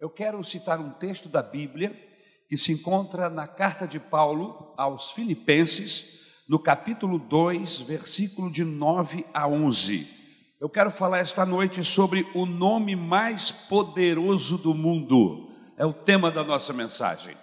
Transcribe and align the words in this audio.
eu 0.00 0.10
quero 0.10 0.42
citar 0.44 0.80
um 0.80 0.90
texto 0.90 1.28
da 1.28 1.42
Bíblia 1.42 1.94
que 2.48 2.56
se 2.56 2.72
encontra 2.72 3.30
na 3.30 3.46
carta 3.46 3.86
de 3.86 3.98
Paulo 3.98 4.74
aos 4.76 5.10
Filipenses, 5.12 6.20
no 6.48 6.58
capítulo 6.58 7.18
2, 7.18 7.80
versículo 7.80 8.50
de 8.50 8.64
9 8.64 9.24
a 9.32 9.48
11. 9.48 10.06
Eu 10.60 10.68
quero 10.68 10.90
falar 10.90 11.18
esta 11.18 11.44
noite 11.46 11.82
sobre 11.82 12.26
o 12.34 12.44
nome 12.44 12.94
mais 12.94 13.50
poderoso 13.50 14.58
do 14.58 14.74
mundo. 14.74 15.50
É 15.76 15.84
o 15.84 15.92
tema 15.92 16.30
da 16.30 16.44
nossa 16.44 16.72
mensagem. 16.72 17.36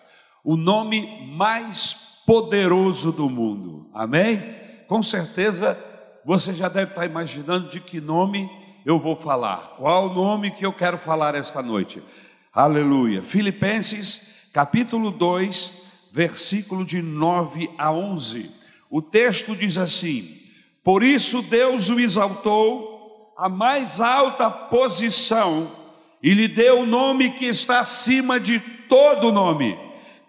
O 0.43 0.55
nome 0.55 1.27
mais 1.27 2.23
poderoso 2.25 3.11
do 3.11 3.29
mundo. 3.29 3.89
Amém? 3.93 4.55
Com 4.88 5.02
certeza 5.02 5.77
você 6.25 6.54
já 6.54 6.70
deve 6.70 6.91
estar 6.91 7.05
imaginando 7.05 7.70
de 7.70 7.79
que 7.79 7.99
nome 7.99 8.49
eu 8.86 8.99
vou 8.99 9.15
falar. 9.15 9.75
Qual 9.77 10.09
o 10.09 10.13
nome 10.13 10.52
que 10.52 10.65
eu 10.65 10.73
quero 10.73 10.97
falar 10.97 11.36
esta 11.36 11.61
noite? 11.61 12.02
Aleluia. 12.54 13.23
Filipenses, 13.23 14.50
capítulo 14.51 15.10
2, 15.10 15.83
versículo 16.11 16.83
de 16.83 17.01
9 17.01 17.69
a 17.77 17.93
11. 17.93 18.51
O 18.89 19.01
texto 19.01 19.55
diz 19.55 19.77
assim: 19.77 20.37
Por 20.83 21.01
isso 21.01 21.41
Deus 21.43 21.89
o 21.89 21.97
exaltou 21.97 23.33
à 23.37 23.47
mais 23.47 24.01
alta 24.01 24.50
posição 24.50 25.71
e 26.21 26.33
lhe 26.33 26.50
deu 26.50 26.82
o 26.82 26.86
nome 26.86 27.32
que 27.36 27.46
está 27.46 27.79
acima 27.79 28.37
de 28.37 28.60
todo 28.60 29.32
nome, 29.32 29.79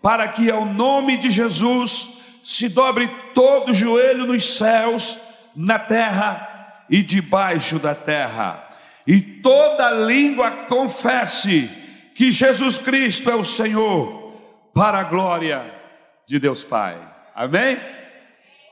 para 0.00 0.28
que 0.28 0.48
ao 0.48 0.64
nome 0.64 1.16
de 1.16 1.28
Jesus 1.28 2.20
se 2.44 2.68
dobre 2.68 3.10
todo 3.34 3.74
joelho 3.74 4.28
nos 4.28 4.44
céus, 4.44 5.18
na 5.56 5.76
terra 5.76 6.84
e 6.88 7.02
debaixo 7.02 7.80
da 7.80 7.96
terra, 7.96 8.64
e 9.04 9.20
toda 9.20 9.90
língua 9.90 10.52
confesse 10.68 11.81
que 12.22 12.30
Jesus 12.30 12.78
Cristo 12.78 13.28
é 13.28 13.34
o 13.34 13.42
Senhor, 13.42 14.32
para 14.72 15.00
a 15.00 15.02
glória 15.02 15.74
de 16.24 16.38
Deus 16.38 16.62
Pai. 16.62 16.96
Amém? 17.34 17.76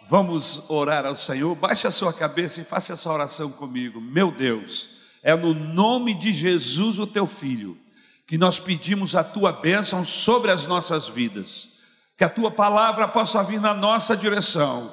Vamos 0.06 0.70
orar 0.70 1.04
ao 1.04 1.16
Senhor. 1.16 1.56
Baixe 1.56 1.84
a 1.84 1.90
sua 1.90 2.12
cabeça 2.12 2.60
e 2.60 2.64
faça 2.64 2.92
essa 2.92 3.12
oração 3.12 3.50
comigo. 3.50 4.00
Meu 4.00 4.30
Deus, 4.30 4.90
é 5.20 5.34
no 5.34 5.52
nome 5.52 6.14
de 6.14 6.32
Jesus, 6.32 7.00
o 7.00 7.08
teu 7.08 7.26
filho, 7.26 7.76
que 8.24 8.38
nós 8.38 8.60
pedimos 8.60 9.16
a 9.16 9.24
tua 9.24 9.50
bênção 9.50 10.04
sobre 10.04 10.52
as 10.52 10.64
nossas 10.66 11.08
vidas. 11.08 11.70
Que 12.16 12.22
a 12.22 12.28
tua 12.28 12.52
palavra 12.52 13.08
possa 13.08 13.42
vir 13.42 13.60
na 13.60 13.74
nossa 13.74 14.16
direção, 14.16 14.92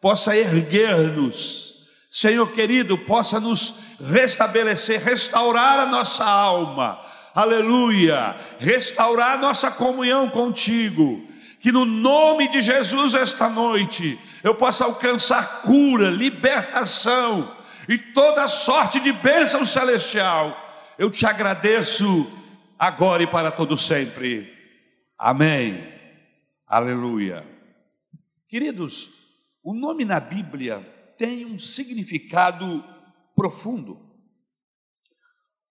possa 0.00 0.36
erguer-nos. 0.36 1.88
Senhor 2.08 2.52
querido, 2.52 2.96
possa 2.96 3.40
nos 3.40 3.74
restabelecer, 4.00 5.02
restaurar 5.02 5.80
a 5.80 5.86
nossa 5.86 6.24
alma 6.24 7.15
aleluia, 7.36 8.34
restaurar 8.58 9.38
nossa 9.38 9.70
comunhão 9.70 10.30
contigo. 10.30 11.28
Que 11.60 11.70
no 11.70 11.84
nome 11.84 12.48
de 12.48 12.60
Jesus, 12.60 13.14
esta 13.14 13.48
noite, 13.48 14.18
eu 14.42 14.54
possa 14.54 14.84
alcançar 14.84 15.62
cura, 15.62 16.08
libertação 16.08 17.54
e 17.88 17.98
toda 17.98 18.48
sorte 18.48 18.98
de 18.98 19.12
bênção 19.12 19.64
celestial. 19.64 20.56
Eu 20.98 21.10
te 21.10 21.26
agradeço 21.26 22.26
agora 22.78 23.22
e 23.22 23.26
para 23.26 23.50
todo 23.50 23.76
sempre. 23.76 24.52
Amém. 25.18 25.86
Aleluia. 26.66 27.46
Queridos, 28.48 29.10
o 29.62 29.74
nome 29.74 30.04
na 30.04 30.20
Bíblia 30.20 30.80
tem 31.18 31.44
um 31.44 31.58
significado 31.58 32.84
profundo. 33.34 34.00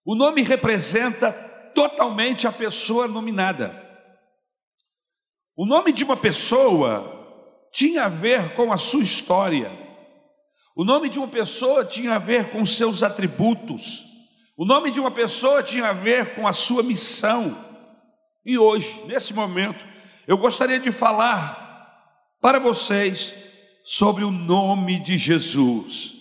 O 0.03 0.13
nome 0.13 0.43
representa 0.43 1.54
totalmente 1.75 2.47
a 2.47 2.51
pessoa 2.51 3.07
nominada. 3.07 3.83
O 5.55 5.65
nome 5.65 5.91
de 5.91 6.03
uma 6.03 6.17
pessoa 6.17 7.11
tinha 7.71 8.05
a 8.05 8.09
ver 8.09 8.55
com 8.55 8.71
a 8.71 8.77
sua 8.77 9.03
história. 9.03 9.69
O 10.75 10.83
nome 10.83 11.09
de 11.09 11.19
uma 11.19 11.27
pessoa 11.27 11.85
tinha 11.85 12.15
a 12.15 12.19
ver 12.19 12.49
com 12.49 12.65
seus 12.65 13.03
atributos. 13.03 14.03
O 14.57 14.65
nome 14.65 14.89
de 14.89 14.99
uma 14.99 15.11
pessoa 15.11 15.61
tinha 15.61 15.89
a 15.89 15.93
ver 15.93 16.33
com 16.33 16.47
a 16.47 16.53
sua 16.53 16.81
missão. 16.81 17.55
E 18.45 18.57
hoje, 18.57 19.01
nesse 19.05 19.33
momento, 19.33 19.85
eu 20.25 20.37
gostaria 20.37 20.79
de 20.79 20.91
falar 20.91 21.65
para 22.41 22.59
vocês 22.59 23.33
sobre 23.83 24.23
o 24.23 24.31
nome 24.31 24.99
de 24.99 25.17
Jesus. 25.17 26.13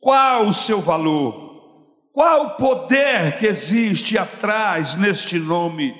Qual 0.00 0.46
o 0.46 0.52
seu 0.52 0.80
valor? 0.80 1.47
Qual 2.12 2.46
o 2.46 2.50
poder 2.50 3.38
que 3.38 3.46
existe 3.46 4.18
atrás 4.18 4.96
neste 4.96 5.38
nome? 5.38 5.94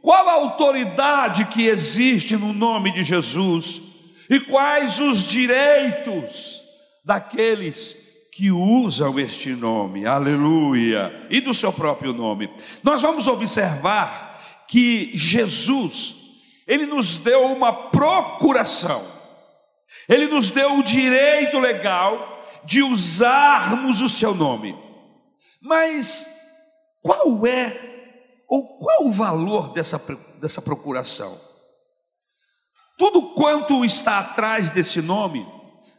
Qual 0.00 0.28
a 0.28 0.34
autoridade 0.34 1.46
que 1.46 1.66
existe 1.66 2.36
no 2.36 2.52
nome 2.52 2.92
de 2.92 3.02
Jesus? 3.02 3.80
E 4.28 4.40
quais 4.40 5.00
os 5.00 5.26
direitos 5.26 6.62
daqueles 7.04 7.96
que 8.32 8.50
usam 8.50 9.18
este 9.18 9.50
nome? 9.50 10.06
Aleluia! 10.06 11.26
E 11.30 11.40
do 11.40 11.54
seu 11.54 11.72
próprio 11.72 12.12
nome. 12.12 12.50
Nós 12.82 13.00
vamos 13.00 13.26
observar 13.26 14.64
que 14.68 15.10
Jesus, 15.14 16.16
ele 16.66 16.86
nos 16.86 17.16
deu 17.16 17.46
uma 17.46 17.72
procuração. 17.72 19.02
Ele 20.08 20.26
nos 20.26 20.50
deu 20.50 20.78
o 20.78 20.82
direito 20.82 21.58
legal 21.58 22.44
de 22.64 22.82
usarmos 22.82 24.00
o 24.00 24.08
seu 24.08 24.34
nome. 24.34 24.83
Mas 25.64 26.28
qual 27.02 27.46
é, 27.46 27.74
ou 28.46 28.76
qual 28.78 29.06
o 29.06 29.10
valor 29.10 29.72
dessa, 29.72 29.98
dessa 30.38 30.60
procuração? 30.60 31.34
Tudo 32.98 33.32
quanto 33.34 33.82
está 33.82 34.18
atrás 34.18 34.68
desse 34.68 35.00
nome, 35.00 35.46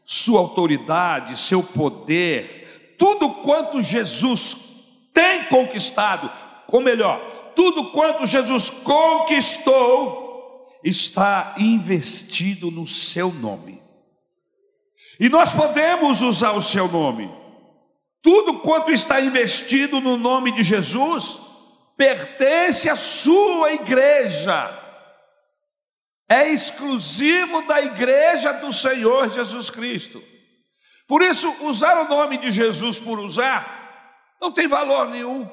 sua 0.06 0.40
autoridade, 0.40 1.36
seu 1.36 1.64
poder, 1.64 2.96
tudo 3.00 3.42
quanto 3.42 3.82
Jesus 3.82 5.10
tem 5.12 5.46
conquistado, 5.46 6.32
ou 6.68 6.80
melhor, 6.80 7.20
tudo 7.56 7.92
quanto 7.92 8.24
Jesus 8.24 8.70
conquistou, 8.70 10.68
está 10.84 11.56
investido 11.58 12.70
no 12.70 12.86
seu 12.86 13.34
nome. 13.34 13.82
E 15.20 15.28
nós 15.28 15.52
podemos 15.52 16.22
usar 16.22 16.52
o 16.52 16.62
seu 16.62 16.88
nome. 16.88 17.45
Tudo 18.26 18.56
quanto 18.56 18.92
está 18.92 19.22
investido 19.22 20.02
no 20.02 20.18
nome 20.18 20.52
de 20.52 20.64
Jesus 20.64 21.40
pertence 21.96 22.90
à 22.90 22.96
sua 22.96 23.74
igreja. 23.74 24.82
É 26.28 26.50
exclusivo 26.50 27.62
da 27.68 27.80
igreja 27.80 28.52
do 28.54 28.74
Senhor 28.74 29.30
Jesus 29.30 29.70
Cristo. 29.70 30.24
Por 31.08 31.22
isso, 31.22 31.56
usar 31.68 32.02
o 32.02 32.10
nome 32.10 32.40
de 32.40 32.50
Jesus 32.50 32.98
por 32.98 33.20
usar 33.20 34.26
não 34.42 34.52
tem 34.52 34.68
valor 34.68 35.08
nenhum, 35.08 35.48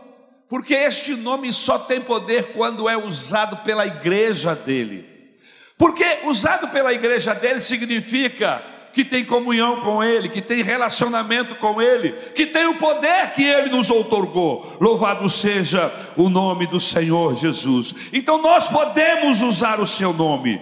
porque 0.48 0.72
este 0.72 1.14
nome 1.14 1.52
só 1.52 1.78
tem 1.78 2.00
poder 2.00 2.54
quando 2.54 2.88
é 2.88 2.96
usado 2.96 3.58
pela 3.58 3.84
igreja 3.84 4.54
dele. 4.54 5.06
Porque 5.76 6.20
usado 6.24 6.68
pela 6.68 6.94
igreja 6.94 7.34
dele 7.34 7.60
significa 7.60 8.71
que 8.92 9.04
tem 9.04 9.24
comunhão 9.24 9.80
com 9.80 10.02
Ele, 10.02 10.28
que 10.28 10.42
tem 10.42 10.62
relacionamento 10.62 11.54
com 11.56 11.80
Ele, 11.80 12.12
que 12.34 12.46
tem 12.46 12.66
o 12.66 12.78
poder 12.78 13.32
que 13.32 13.42
Ele 13.42 13.70
nos 13.70 13.90
outorgou. 13.90 14.76
Louvado 14.80 15.28
seja 15.28 15.92
o 16.16 16.28
nome 16.28 16.66
do 16.66 16.78
Senhor 16.78 17.34
Jesus. 17.34 17.94
Então 18.12 18.40
nós 18.40 18.68
podemos 18.68 19.42
usar 19.42 19.80
o 19.80 19.86
Seu 19.86 20.12
nome. 20.12 20.60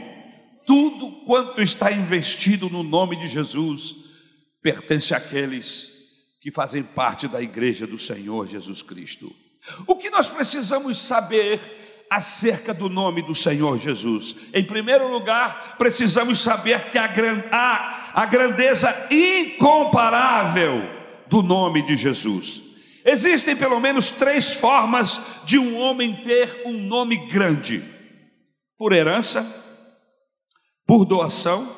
Tudo 0.66 1.24
quanto 1.26 1.60
está 1.60 1.90
investido 1.90 2.70
no 2.70 2.82
nome 2.82 3.16
de 3.16 3.26
Jesus 3.26 3.96
pertence 4.62 5.14
àqueles 5.14 5.98
que 6.40 6.50
fazem 6.50 6.82
parte 6.82 7.26
da 7.26 7.42
igreja 7.42 7.86
do 7.86 7.98
Senhor 7.98 8.46
Jesus 8.46 8.82
Cristo. 8.82 9.30
O 9.86 9.96
que 9.96 10.10
nós 10.10 10.28
precisamos 10.28 10.98
saber 10.98 11.60
acerca 12.10 12.74
do 12.74 12.88
nome 12.88 13.22
do 13.22 13.36
Senhor 13.36 13.78
Jesus. 13.78 14.34
Em 14.52 14.64
primeiro 14.64 15.06
lugar, 15.08 15.76
precisamos 15.78 16.40
saber 16.40 16.90
que 16.90 16.98
a, 16.98 17.08
a, 17.52 17.99
a 18.12 18.26
grandeza 18.26 18.94
incomparável 19.10 20.82
do 21.26 21.42
nome 21.42 21.82
de 21.82 21.96
Jesus. 21.96 22.62
Existem 23.04 23.56
pelo 23.56 23.80
menos 23.80 24.10
três 24.10 24.52
formas 24.52 25.20
de 25.44 25.58
um 25.58 25.78
homem 25.78 26.22
ter 26.22 26.62
um 26.66 26.72
nome 26.72 27.28
grande: 27.28 27.82
por 28.76 28.92
herança, 28.92 29.42
por 30.86 31.04
doação 31.04 31.68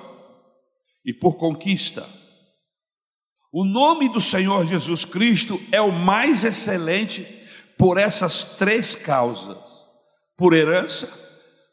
e 1.04 1.12
por 1.12 1.36
conquista. 1.36 2.06
O 3.52 3.64
nome 3.64 4.08
do 4.08 4.20
Senhor 4.20 4.64
Jesus 4.66 5.04
Cristo 5.04 5.60
é 5.70 5.80
o 5.80 5.92
mais 5.92 6.42
excelente 6.42 7.26
por 7.76 7.98
essas 7.98 8.56
três 8.56 8.94
causas 8.94 9.82
por 10.36 10.54
herança, 10.54 11.06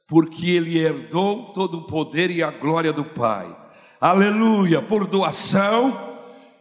porque 0.07 0.47
ele 0.47 0.77
herdou 0.77 1.53
todo 1.53 1.79
o 1.79 1.87
poder 1.87 2.29
e 2.29 2.43
a 2.43 2.51
glória 2.51 2.93
do 2.93 3.03
Pai. 3.03 3.55
Aleluia, 4.01 4.81
por 4.81 5.05
doação, 5.05 6.09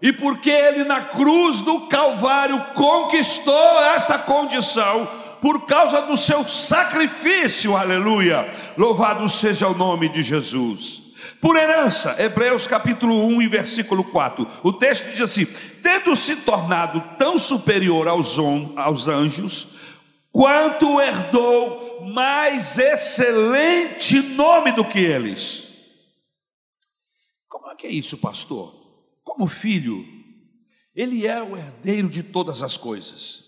e 0.03 0.13
porque 0.13 0.51
ele 0.51 0.83
na 0.83 1.03
cruz 1.03 1.61
do 1.61 1.83
Calvário 1.83 2.61
conquistou 2.75 3.81
esta 3.95 4.19
condição, 4.19 5.09
por 5.41 5.65
causa 5.65 6.03
do 6.03 6.17
seu 6.17 6.43
sacrifício, 6.49 7.77
aleluia. 7.77 8.51
Louvado 8.77 9.29
seja 9.29 9.69
o 9.69 9.75
nome 9.75 10.09
de 10.09 10.21
Jesus. 10.21 11.01
Por 11.41 11.55
herança, 11.55 12.17
Hebreus 12.19 12.67
capítulo 12.67 13.25
1 13.29 13.43
e 13.43 13.49
versículo 13.49 14.03
4. 14.03 14.45
O 14.65 14.73
texto 14.73 15.09
diz 15.09 15.21
assim: 15.21 15.47
Tendo 15.81 16.17
se 16.17 16.37
tornado 16.37 17.01
tão 17.17 17.39
superior 17.39 18.09
aos, 18.09 18.37
aos 18.75 19.07
anjos, 19.07 19.77
quanto 20.33 21.01
herdou 21.01 22.05
mais 22.13 22.79
excelente 22.79 24.21
nome 24.35 24.73
do 24.73 24.85
que 24.85 24.99
eles. 24.99 25.68
Que 27.79 27.87
é 27.87 27.91
isso, 27.91 28.19
pastor? 28.19 28.75
Como 29.23 29.47
filho, 29.47 30.05
ele 30.95 31.27
é 31.27 31.41
o 31.41 31.57
herdeiro 31.57 32.09
de 32.09 32.25
todas 32.25 32.63
as 32.63 32.77
coisas. 32.77 33.45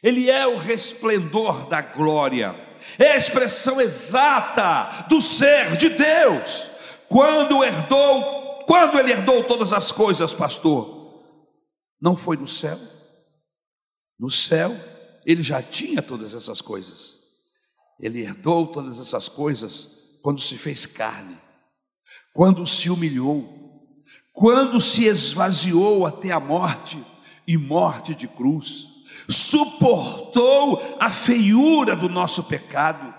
Ele 0.00 0.30
é 0.30 0.46
o 0.46 0.58
resplendor 0.58 1.66
da 1.66 1.82
glória. 1.82 2.54
É 2.98 3.12
a 3.12 3.16
expressão 3.16 3.80
exata 3.80 5.06
do 5.08 5.20
ser 5.20 5.76
de 5.76 5.88
Deus. 5.88 6.70
Quando 7.08 7.64
herdou, 7.64 8.64
quando 8.66 8.98
ele 8.98 9.10
herdou 9.10 9.42
todas 9.42 9.72
as 9.72 9.90
coisas, 9.90 10.32
pastor, 10.32 11.24
não 12.00 12.16
foi 12.16 12.36
no 12.36 12.46
céu. 12.46 12.78
No 14.18 14.30
céu, 14.30 14.70
ele 15.26 15.42
já 15.42 15.60
tinha 15.62 16.00
todas 16.00 16.34
essas 16.34 16.60
coisas. 16.60 17.16
Ele 17.98 18.20
herdou 18.20 18.66
todas 18.66 19.00
essas 19.00 19.28
coisas 19.28 20.18
quando 20.22 20.40
se 20.40 20.56
fez 20.56 20.86
carne, 20.86 21.38
quando 22.32 22.66
se 22.66 22.88
humilhou, 22.88 23.53
quando 24.34 24.80
se 24.80 25.06
esvaziou 25.06 26.04
até 26.04 26.32
a 26.32 26.40
morte 26.40 26.98
e 27.46 27.56
morte 27.56 28.16
de 28.16 28.26
cruz, 28.26 28.88
suportou 29.28 30.96
a 30.98 31.10
feiura 31.10 31.94
do 31.94 32.08
nosso 32.08 32.42
pecado, 32.42 33.14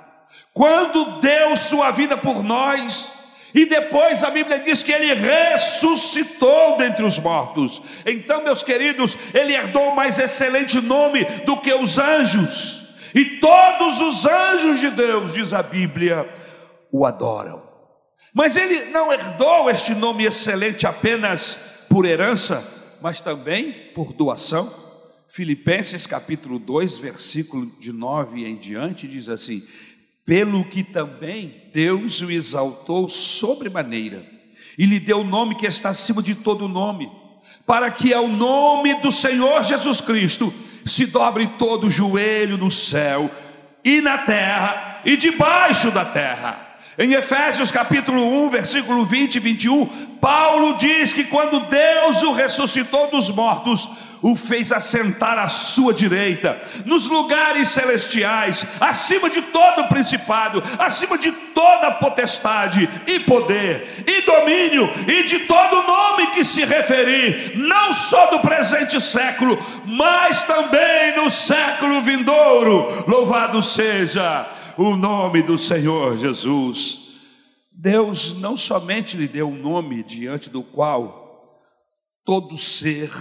quando 0.54 1.22
deu 1.22 1.56
sua 1.56 1.90
vida 1.92 2.18
por 2.18 2.44
nós, 2.44 3.14
e 3.54 3.66
depois 3.66 4.26
a 4.26 4.30
Bíblia 4.30 4.60
diz 4.60 4.84
que 4.84 4.92
ele 4.92 5.14
ressuscitou 5.14 6.76
dentre 6.78 7.06
os 7.06 7.18
mortos. 7.18 7.82
Então, 8.06 8.44
meus 8.44 8.62
queridos, 8.62 9.18
ele 9.34 9.56
herdou 9.56 9.96
mais 9.96 10.20
excelente 10.20 10.82
nome 10.82 11.24
do 11.46 11.56
que 11.62 11.74
os 11.74 11.98
anjos. 11.98 12.90
E 13.16 13.24
todos 13.40 14.02
os 14.02 14.26
anjos 14.26 14.82
de 14.82 14.90
Deus, 14.90 15.34
diz 15.34 15.54
a 15.54 15.64
Bíblia, 15.64 16.30
o 16.92 17.06
adoram. 17.06 17.65
Mas 18.36 18.58
ele 18.58 18.92
não 18.92 19.14
herdou 19.14 19.70
este 19.70 19.96
nome 19.96 20.26
excelente 20.26 20.86
apenas 20.86 21.86
por 21.90 22.04
herança, 22.04 22.98
mas 23.02 23.22
também 23.22 23.72
por 23.96 24.12
doação. 24.12 24.70
Filipenses 25.30 26.06
capítulo 26.06 26.60
2, 26.60 26.98
versículo 26.98 27.66
de 27.80 27.94
9 27.94 28.46
em 28.46 28.58
diante, 28.58 29.08
diz 29.08 29.30
assim: 29.30 29.66
pelo 30.26 30.66
que 30.66 30.84
também 30.84 31.70
Deus 31.74 32.22
o 32.22 32.30
exaltou 32.30 33.08
sobremaneira 33.08 34.26
e 34.78 34.86
lhe 34.86 35.00
deu 35.00 35.20
o 35.20 35.24
nome 35.24 35.56
que 35.56 35.66
está 35.66 35.92
acima 35.92 36.22
de 36.22 36.36
todo 36.36 36.68
nome, 36.68 37.10
para 37.66 37.90
que 37.90 38.14
ao 38.14 38.28
nome 38.28 38.96
do 38.96 39.12
Senhor 39.12 39.64
Jesus 39.64 40.02
Cristo 40.02 40.54
se 40.84 41.06
dobre 41.06 41.48
todo 41.58 41.88
o 41.88 41.90
joelho 41.90 42.58
no 42.58 42.70
céu 42.70 43.32
e 43.82 44.02
na 44.02 44.18
terra 44.18 45.02
e 45.06 45.16
debaixo 45.16 45.90
da 45.90 46.04
terra. 46.04 46.75
Em 46.98 47.12
Efésios 47.12 47.72
capítulo 47.72 48.46
1, 48.46 48.50
versículo 48.50 49.06
20 49.06 49.36
e 49.36 49.40
21, 49.40 49.86
Paulo 50.22 50.78
diz 50.78 51.12
que 51.12 51.26
quando 51.26 51.60
Deus 51.68 52.24
o 52.24 52.32
ressuscitou 52.32 53.08
dos 53.08 53.30
mortos, 53.30 53.90
o 54.22 54.34
fez 54.34 54.72
assentar 54.72 55.38
à 55.38 55.50
sua 55.50 55.94
direita, 55.94 56.58
nos 56.86 57.08
lugares 57.08 57.68
celestiais, 57.68 58.66
acima 58.80 59.30
de 59.30 59.42
todo 59.42 59.90
principado, 59.90 60.64
acima 60.80 61.18
de 61.18 61.34
toda 61.34 61.92
potestade 61.92 62.90
e 63.06 63.20
poder 63.20 64.06
e 64.08 64.22
domínio 64.22 64.90
e 65.06 65.24
de 65.24 65.40
todo 65.40 65.86
nome 65.86 66.28
que 66.28 66.46
se 66.46 66.64
referir, 66.64 67.58
não 67.58 67.92
só 67.92 68.28
do 68.28 68.40
presente 68.40 69.02
século, 69.02 69.62
mas 69.86 70.44
também 70.44 71.18
no 71.18 71.30
século 71.30 72.02
vindouro. 72.02 73.04
Louvado 73.06 73.62
seja 73.62 74.48
o 74.78 74.96
nome 74.96 75.42
do 75.42 75.58
Senhor 75.58 76.18
Jesus. 76.18 77.06
Deus 77.72 78.40
não 78.40 78.56
somente 78.56 79.18
lhe 79.18 79.28
deu 79.28 79.50
um 79.50 79.58
nome 79.58 80.04
diante 80.04 80.50
do 80.50 80.64
qual 80.64 81.62
todo 82.24 82.58
ser 82.58 83.12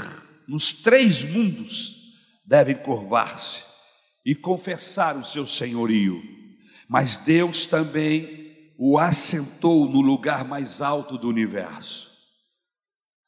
nos 0.48 0.72
três 0.72 1.22
mundos 1.22 2.14
devem 2.44 2.76
curvar-se 2.76 3.62
e 4.24 4.34
confessar 4.34 5.16
o 5.16 5.24
seu 5.24 5.46
senhorio. 5.46 6.22
Mas 6.88 7.16
Deus 7.16 7.66
também 7.66 8.72
o 8.78 8.98
assentou 8.98 9.88
no 9.88 10.00
lugar 10.00 10.44
mais 10.44 10.80
alto 10.80 11.16
do 11.16 11.28
universo, 11.28 12.10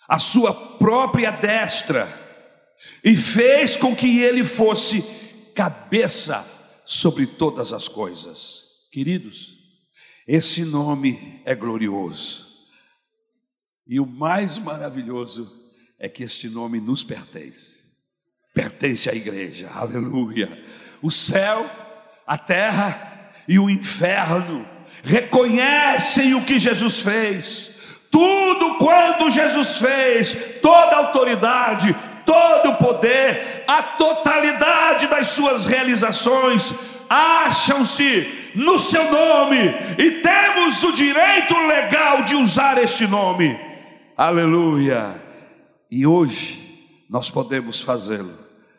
a 0.08 0.18
sua 0.18 0.52
própria 0.52 1.30
destra, 1.30 2.06
e 3.02 3.14
fez 3.16 3.76
com 3.76 3.94
que 3.94 4.20
ele 4.20 4.44
fosse 4.44 5.02
cabeça 5.54 6.55
sobre 6.86 7.26
todas 7.26 7.72
as 7.72 7.88
coisas. 7.88 8.64
Queridos, 8.92 9.54
esse 10.26 10.64
nome 10.64 11.42
é 11.44 11.54
glorioso. 11.54 12.46
E 13.86 14.00
o 14.00 14.06
mais 14.06 14.56
maravilhoso 14.56 15.52
é 15.98 16.08
que 16.08 16.22
este 16.22 16.48
nome 16.48 16.80
nos 16.80 17.02
pertence. 17.02 17.84
Pertence 18.54 19.10
à 19.10 19.14
igreja, 19.14 19.68
aleluia. 19.74 20.64
O 21.02 21.10
céu, 21.10 21.68
a 22.26 22.38
terra 22.38 23.32
e 23.46 23.58
o 23.58 23.68
inferno 23.68 24.66
reconhecem 25.02 26.34
o 26.34 26.44
que 26.44 26.58
Jesus 26.58 27.00
fez. 27.00 27.74
Tudo 28.10 28.78
quanto 28.78 29.28
Jesus 29.28 29.78
fez, 29.78 30.60
toda 30.62 30.96
autoridade, 30.96 31.94
todo 32.26 32.70
o 32.72 32.76
poder, 32.76 33.64
a 33.66 33.82
totalidade 33.82 35.06
das 35.06 35.28
suas 35.28 35.64
realizações, 35.64 36.74
acham-se 37.08 38.50
no 38.54 38.78
seu 38.78 39.10
nome 39.10 39.58
e 39.96 40.10
temos 40.20 40.82
o 40.82 40.92
direito 40.92 41.56
legal 41.56 42.22
de 42.24 42.34
usar 42.34 42.76
este 42.78 43.06
nome. 43.06 43.58
Aleluia. 44.16 45.22
E 45.90 46.06
hoje 46.06 47.06
nós 47.08 47.30
podemos 47.30 47.80
fazê-lo, 47.80 48.36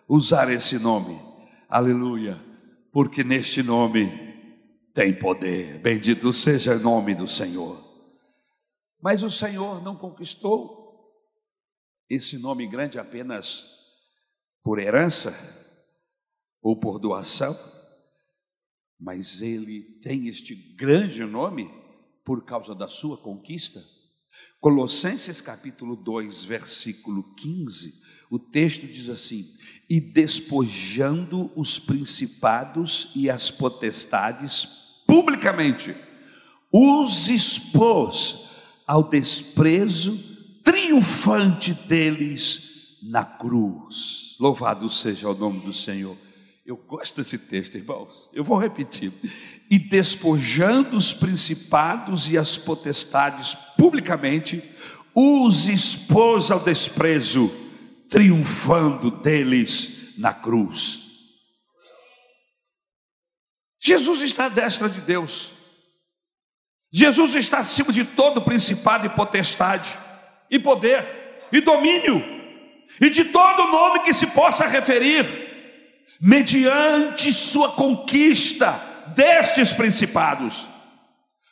usar 0.08 0.52
esse 0.52 0.78
nome, 0.78 1.18
aleluia, 1.70 2.38
porque 2.92 3.24
neste 3.24 3.64
nome 3.64 4.28
tem 4.94 5.14
poder, 5.14 5.80
bendito 5.80 6.34
seja 6.34 6.76
o 6.76 6.80
nome 6.80 7.16
do 7.16 7.28
Senhor. 7.28 7.82
Mas 9.02 9.24
o 9.24 9.30
Senhor 9.30 9.82
não 9.82 9.96
conquistou 9.96 10.77
esse 12.10 12.38
nome 12.38 12.68
grande 12.68 13.00
apenas 13.00 13.78
por 14.64 14.80
herança 14.80 15.34
ou 16.62 16.80
por 16.80 17.00
doação, 17.00 17.58
mas 19.00 19.42
ele 19.42 19.82
tem 20.02 20.28
este 20.28 20.56
grande 20.76 21.24
nome 21.24 21.70
por 22.26 22.44
causa 22.46 22.74
da 22.74 22.88
sua 22.88 23.18
conquista. 23.18 23.82
Colossenses 24.60 25.40
capítulo 25.42 25.96
2, 25.96 26.44
versículo 26.44 27.36
15, 27.36 28.02
o 28.30 28.40
texto 28.40 28.86
diz 28.86 29.10
assim: 29.10 29.46
E 29.90 30.00
despojando 30.00 31.52
os 31.56 31.80
principados 31.80 33.12
e 33.16 33.30
as 33.30 33.50
potestades 33.50 34.66
publicamente, 35.06 35.96
os 36.72 37.30
expôs 37.30 38.50
ao 38.86 39.10
desprezo 39.10 40.37
triunfante 40.68 41.74
deles 41.74 42.98
na 43.02 43.24
cruz. 43.24 44.36
Louvado 44.38 44.90
seja 44.90 45.30
o 45.30 45.34
nome 45.34 45.62
do 45.62 45.72
Senhor. 45.72 46.18
Eu 46.66 46.76
gosto 46.76 47.22
desse 47.22 47.38
texto, 47.38 47.78
irmãos. 47.78 48.30
Eu 48.34 48.44
vou 48.44 48.60
repetir. 48.60 49.14
E 49.72 49.80
despojando 49.80 50.98
os 50.98 51.14
principados 51.14 52.30
e 52.30 52.38
as 52.38 52.58
potestades 52.58 53.56
publicamente, 53.78 54.62
os 55.16 55.70
expôs 55.70 56.52
ao 56.52 56.60
desprezo, 56.60 57.50
triunfando 58.10 59.10
deles 59.10 60.16
na 60.18 60.34
cruz. 60.34 61.04
Jesus 63.82 64.20
está 64.20 64.48
à 64.48 64.50
destra 64.50 64.90
de 64.90 65.00
Deus. 65.00 65.52
Jesus 66.92 67.36
está 67.36 67.60
acima 67.60 67.94
de 67.94 68.04
todo 68.04 68.42
principado 68.42 69.06
e 69.06 69.10
potestade, 69.10 69.98
e 70.50 70.60
poder, 70.60 71.48
e 71.52 71.62
domínio, 71.62 72.24
e 73.00 73.10
de 73.10 73.26
todo 73.26 73.72
nome 73.72 74.00
que 74.00 74.14
se 74.14 74.28
possa 74.28 74.68
referir 74.68 75.48
mediante 76.20 77.32
sua 77.32 77.70
conquista 77.72 78.80
destes 79.16 79.74
principados. 79.74 80.68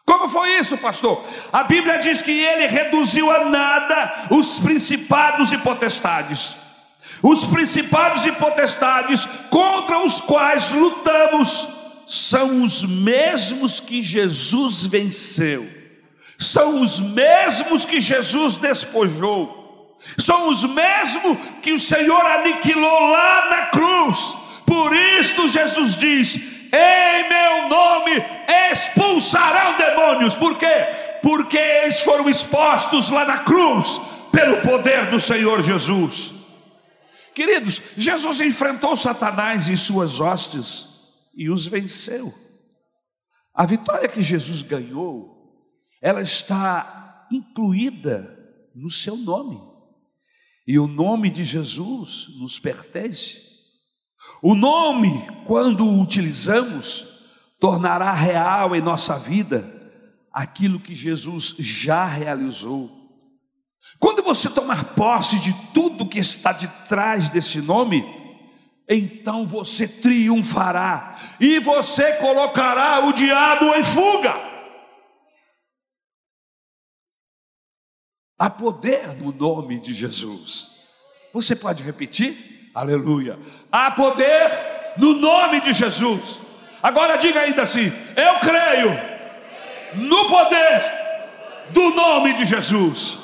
Como 0.06 0.28
foi 0.28 0.60
isso, 0.60 0.78
pastor? 0.78 1.25
A 1.52 1.64
Bíblia 1.64 1.98
diz 1.98 2.22
que 2.22 2.32
ele 2.32 2.68
reduziu 2.68 3.32
a 3.32 3.46
nada 3.46 4.28
os 4.30 4.60
principados 4.60 5.52
e 5.52 5.58
potestades. 5.58 6.56
Os 7.24 7.44
principados 7.46 8.25
e 8.25 8.32
potestades 8.32 9.25
contra 9.50 10.04
os 10.04 10.22
quais 10.22 10.72
lutamos 10.72 11.68
são 12.08 12.64
os 12.64 12.84
mesmos 12.84 13.80
que 13.80 14.02
Jesus 14.02 14.86
venceu, 14.86 15.68
são 16.38 16.82
os 16.82 17.00
mesmos 17.00 17.86
que 17.86 18.00
Jesus 18.00 18.58
despojou, 18.58 19.98
são 20.18 20.50
os 20.50 20.63
mesmos 20.63 21.38
que 21.62 21.74
o 21.74 21.80
Senhor 21.80 22.25
aniquilou 22.25 23.12
lá 23.12 23.50
na 23.50 23.65
cruz. 23.68 24.38
Por 24.65 24.96
isto 24.96 25.48
Jesus 25.48 25.98
diz: 25.98 26.36
Em 26.36 27.30
meu 27.30 27.70
nome 27.70 28.24
expulsarão 28.72 29.77
demônios. 29.77 30.36
Por 30.36 30.58
quê? 30.58 30.88
Porque 31.22 31.58
eles 31.58 32.01
foram 32.01 32.30
expostos 32.30 33.10
lá 33.10 33.25
na 33.25 33.39
cruz 33.39 34.00
pelo 34.32 34.62
poder 34.62 35.10
do 35.10 35.20
Senhor 35.20 35.62
Jesus. 35.62 36.34
Queridos, 37.34 37.82
Jesus 37.98 38.39
enfrentou 38.39 38.96
Satanás 38.96 39.68
e 39.68 39.75
suas 39.75 40.20
hostes 40.20 40.88
e 41.36 41.50
os 41.50 41.65
venceu. 41.65 42.34
A 43.54 43.65
vitória 43.65 44.08
que 44.08 44.22
Jesus 44.22 44.62
ganhou, 44.62 45.35
ela 46.06 46.22
está 46.22 47.26
incluída 47.32 48.30
no 48.76 48.92
seu 48.92 49.18
nome. 49.18 49.60
E 50.68 50.78
o 50.78 50.86
nome 50.86 51.32
de 51.32 51.44
Jesus 51.44 52.28
nos 52.40 52.60
pertence. 52.60 53.42
O 54.40 54.54
nome, 54.54 55.28
quando 55.46 55.84
o 55.84 56.00
utilizamos, 56.00 57.26
tornará 57.60 58.14
real 58.14 58.76
em 58.76 58.82
nossa 58.82 59.18
vida 59.18 59.68
aquilo 60.32 60.80
que 60.80 60.94
Jesus 60.94 61.56
já 61.58 62.06
realizou. 62.06 62.92
Quando 64.00 64.22
você 64.22 64.48
tomar 64.48 64.94
posse 64.94 65.40
de 65.40 65.56
tudo 65.74 66.08
que 66.08 66.20
está 66.20 66.52
de 66.52 66.68
trás 66.88 67.30
desse 67.30 67.62
nome, 67.62 68.06
então 68.88 69.48
você 69.48 69.88
triunfará 69.88 71.18
e 71.40 71.60
você 71.60 72.14
colocará 72.18 73.08
o 73.08 73.12
diabo 73.12 73.74
em 73.74 73.84
fuga. 73.84 74.55
Há 78.38 78.50
poder 78.50 79.15
no 79.15 79.32
nome 79.32 79.80
de 79.80 79.94
Jesus. 79.94 80.72
Você 81.34 81.56
pode 81.56 81.84
repetir? 81.84 82.70
Aleluia. 82.74 83.39
Há 83.72 83.92
poder 83.92 84.51
no 84.98 85.13
nome 85.13 85.62
de 85.62 85.72
Jesus. 85.72 86.42
Agora 86.84 87.15
diga 87.15 87.42
ainda 87.42 87.62
assim: 87.62 87.92
Eu 88.15 88.39
creio 88.42 88.92
no 89.96 90.27
poder 90.27 91.72
do 91.72 91.92
nome 91.92 92.34
de 92.34 92.46
Jesus. 92.46 93.20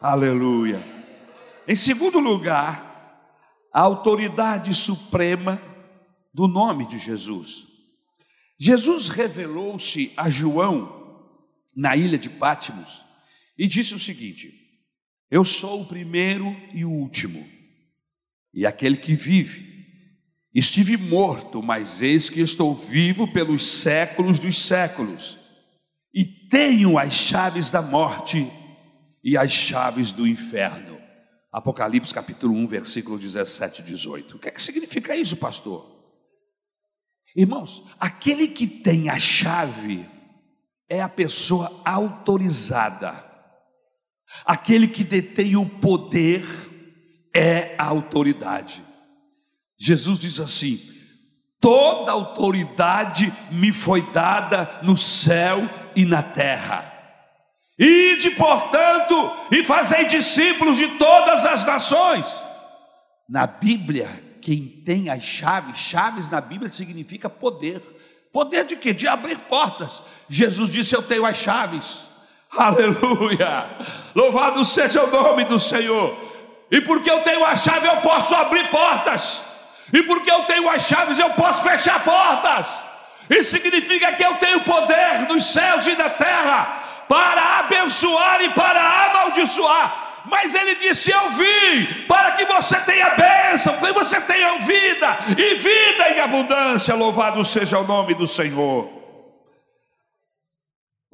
Aleluia. 0.00 0.84
Em 1.66 1.76
segundo 1.76 2.18
lugar, 2.18 3.22
a 3.72 3.80
autoridade 3.80 4.74
suprema 4.74 5.62
do 6.34 6.48
nome 6.48 6.86
de 6.86 6.98
Jesus. 6.98 7.66
Jesus 8.58 9.08
revelou-se 9.08 10.12
a 10.16 10.28
João 10.28 11.22
na 11.76 11.94
ilha 11.94 12.18
de 12.18 12.28
Pátimos 12.28 13.07
e 13.58 13.66
disse 13.66 13.94
o 13.94 13.98
seguinte: 13.98 14.54
Eu 15.30 15.44
sou 15.44 15.82
o 15.82 15.86
primeiro 15.86 16.56
e 16.72 16.84
o 16.84 16.90
último, 16.90 17.44
e 18.54 18.64
aquele 18.64 18.96
que 18.96 19.14
vive. 19.14 19.66
Estive 20.54 20.96
morto, 20.96 21.62
mas 21.62 22.00
eis 22.00 22.30
que 22.30 22.40
estou 22.40 22.74
vivo 22.74 23.30
pelos 23.32 23.64
séculos 23.64 24.38
dos 24.38 24.58
séculos, 24.58 25.38
e 26.12 26.24
tenho 26.24 26.98
as 26.98 27.12
chaves 27.12 27.70
da 27.70 27.82
morte 27.82 28.50
e 29.22 29.36
as 29.36 29.52
chaves 29.52 30.10
do 30.10 30.26
inferno. 30.26 30.98
Apocalipse 31.52 32.14
capítulo 32.14 32.54
1, 32.54 32.66
versículo 32.66 33.18
17 33.18 33.82
e 33.82 33.84
18. 33.84 34.36
O 34.36 34.38
que 34.38 34.48
é 34.48 34.50
que 34.50 34.62
significa 34.62 35.14
isso, 35.14 35.36
pastor? 35.36 35.86
Irmãos, 37.36 37.84
aquele 38.00 38.48
que 38.48 38.66
tem 38.66 39.10
a 39.10 39.18
chave 39.18 40.08
é 40.88 41.00
a 41.00 41.08
pessoa 41.08 41.82
autorizada. 41.84 43.27
Aquele 44.44 44.88
que 44.88 45.04
detém 45.04 45.56
o 45.56 45.66
poder 45.66 46.44
é 47.34 47.74
a 47.78 47.84
autoridade. 47.84 48.82
Jesus 49.78 50.18
diz 50.18 50.40
assim: 50.40 50.80
toda 51.60 52.12
autoridade 52.12 53.32
me 53.50 53.72
foi 53.72 54.02
dada 54.12 54.80
no 54.82 54.96
céu 54.96 55.68
e 55.94 56.04
na 56.04 56.22
terra. 56.22 56.94
Ide, 57.78 58.30
portanto, 58.32 59.14
e 59.52 59.62
fazei 59.62 60.06
discípulos 60.06 60.76
de 60.76 60.88
todas 60.98 61.46
as 61.46 61.64
nações. 61.64 62.26
Na 63.28 63.46
Bíblia, 63.46 64.08
quem 64.40 64.66
tem 64.66 65.08
as 65.08 65.22
chaves, 65.22 65.78
chaves 65.78 66.28
na 66.28 66.40
Bíblia 66.40 66.70
significa 66.70 67.30
poder. 67.30 67.80
Poder 68.32 68.64
de 68.64 68.76
quê? 68.76 68.92
De 68.92 69.06
abrir 69.06 69.38
portas. 69.40 70.02
Jesus 70.28 70.70
disse: 70.70 70.94
Eu 70.94 71.02
tenho 71.02 71.24
as 71.24 71.36
chaves. 71.36 72.06
Aleluia! 72.56 73.66
Louvado 74.14 74.64
seja 74.64 75.04
o 75.04 75.10
nome 75.10 75.44
do 75.44 75.58
Senhor. 75.58 76.16
E 76.70 76.80
porque 76.80 77.10
eu 77.10 77.20
tenho 77.20 77.44
a 77.44 77.54
chave, 77.56 77.86
eu 77.86 77.96
posso 77.98 78.34
abrir 78.34 78.68
portas. 78.68 79.42
E 79.92 80.02
porque 80.02 80.30
eu 80.30 80.44
tenho 80.44 80.68
as 80.68 80.86
chaves, 80.86 81.18
eu 81.18 81.30
posso 81.30 81.62
fechar 81.62 82.02
portas. 82.04 82.66
Isso 83.30 83.50
significa 83.50 84.12
que 84.12 84.22
eu 84.22 84.34
tenho 84.34 84.60
poder 84.60 85.26
nos 85.28 85.44
céus 85.44 85.86
e 85.86 85.94
na 85.94 86.10
terra 86.10 86.82
para 87.08 87.60
abençoar 87.60 88.42
e 88.42 88.50
para 88.50 88.80
amaldiçoar. 89.06 90.08
Mas 90.26 90.54
ele 90.54 90.74
disse: 90.74 91.10
Eu 91.10 91.30
vim 91.30 92.04
para 92.06 92.32
que 92.32 92.44
você 92.44 92.78
tenha 92.80 93.10
bênção, 93.10 93.74
para 93.76 93.88
que 93.88 93.94
você 93.94 94.20
tenha 94.20 94.58
vida 94.58 95.18
e 95.36 95.54
vida 95.54 96.10
em 96.10 96.20
abundância. 96.20 96.94
Louvado 96.94 97.42
seja 97.44 97.78
o 97.78 97.84
nome 97.84 98.14
do 98.14 98.26
Senhor. 98.26 98.97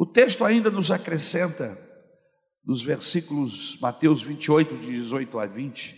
O 0.04 0.06
texto 0.06 0.44
ainda 0.44 0.70
nos 0.70 0.90
acrescenta, 0.90 1.78
nos 2.62 2.82
versículos 2.82 3.78
Mateus 3.80 4.22
28, 4.22 4.76
de 4.76 4.88
18 4.88 5.38
a 5.38 5.46
20, 5.46 5.96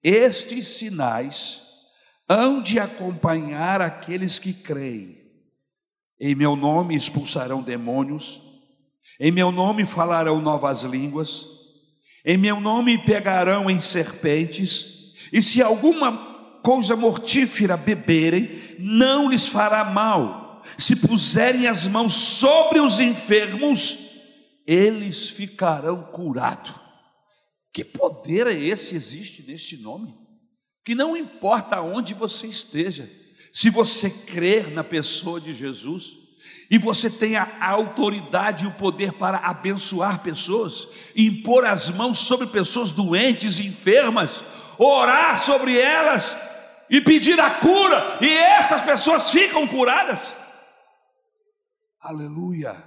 estes 0.00 0.64
sinais 0.68 1.60
hão 2.28 2.62
de 2.62 2.78
acompanhar 2.78 3.82
aqueles 3.82 4.38
que 4.38 4.52
creem. 4.52 5.20
Em 6.20 6.36
meu 6.36 6.54
nome 6.54 6.94
expulsarão 6.94 7.60
demônios 7.60 8.40
em 9.18 9.32
meu 9.32 9.50
nome 9.50 9.84
falarão 9.84 10.40
novas 10.40 10.84
línguas, 10.84 11.46
em 12.24 12.38
meu 12.38 12.60
nome 12.60 13.04
pegarão 13.04 13.68
em 13.68 13.80
serpentes, 13.80 15.14
e 15.32 15.42
se 15.42 15.60
alguma 15.60 16.60
coisa 16.62 16.94
mortífera 16.94 17.76
beberem, 17.76 18.60
não 18.78 19.28
lhes 19.28 19.46
fará 19.46 19.84
mal. 19.84 20.41
Se 20.76 20.96
puserem 20.96 21.66
as 21.66 21.86
mãos 21.86 22.12
sobre 22.14 22.80
os 22.80 23.00
enfermos, 23.00 23.98
eles 24.66 25.28
ficarão 25.28 26.02
curados. 26.12 26.74
Que 27.72 27.84
poder 27.84 28.46
é 28.46 28.54
esse 28.54 28.94
existe 28.94 29.42
neste 29.42 29.76
nome? 29.76 30.14
Que 30.84 30.94
não 30.94 31.16
importa 31.16 31.80
onde 31.80 32.12
você 32.12 32.46
esteja, 32.46 33.08
se 33.52 33.70
você 33.70 34.10
crer 34.10 34.70
na 34.70 34.84
pessoa 34.84 35.40
de 35.40 35.52
Jesus, 35.54 36.22
e 36.70 36.78
você 36.78 37.10
tem 37.10 37.36
a 37.36 37.48
autoridade 37.60 38.64
e 38.64 38.66
o 38.66 38.72
poder 38.72 39.12
para 39.12 39.38
abençoar 39.38 40.22
pessoas, 40.22 40.88
impor 41.14 41.64
as 41.66 41.90
mãos 41.90 42.18
sobre 42.18 42.46
pessoas 42.46 42.92
doentes 42.92 43.60
enfermas, 43.60 44.42
orar 44.78 45.38
sobre 45.38 45.78
elas 45.78 46.34
e 46.88 47.00
pedir 47.00 47.38
a 47.38 47.50
cura, 47.50 48.18
e 48.20 48.28
essas 48.28 48.80
pessoas 48.80 49.30
ficam 49.30 49.66
curadas. 49.66 50.34
Aleluia, 52.02 52.82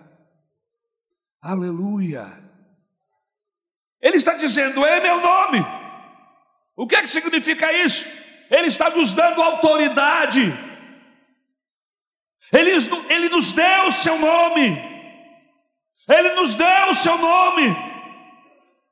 aleluia. 1.41 2.43
Ele 4.01 4.17
está 4.17 4.34
dizendo: 4.36 4.86
é 4.86 5.00
meu 5.00 5.22
nome. 5.22 5.65
O 6.75 6.86
que 6.86 6.95
é 6.95 7.01
que 7.01 7.07
significa 7.07 7.72
isso? 7.72 8.05
Ele 8.51 8.67
está 8.67 8.89
nos 8.89 9.13
dando 9.13 9.41
autoridade 9.41 10.53
ele, 12.51 12.72
ele 13.10 13.29
nos 13.29 13.51
deu 13.51 13.88
o 13.88 13.91
seu 13.91 14.17
nome. 14.17 14.95
Ele 16.07 16.34
nos 16.34 16.55
deu 16.55 16.89
o 16.89 16.93
seu 16.93 17.17
nome. 17.17 17.75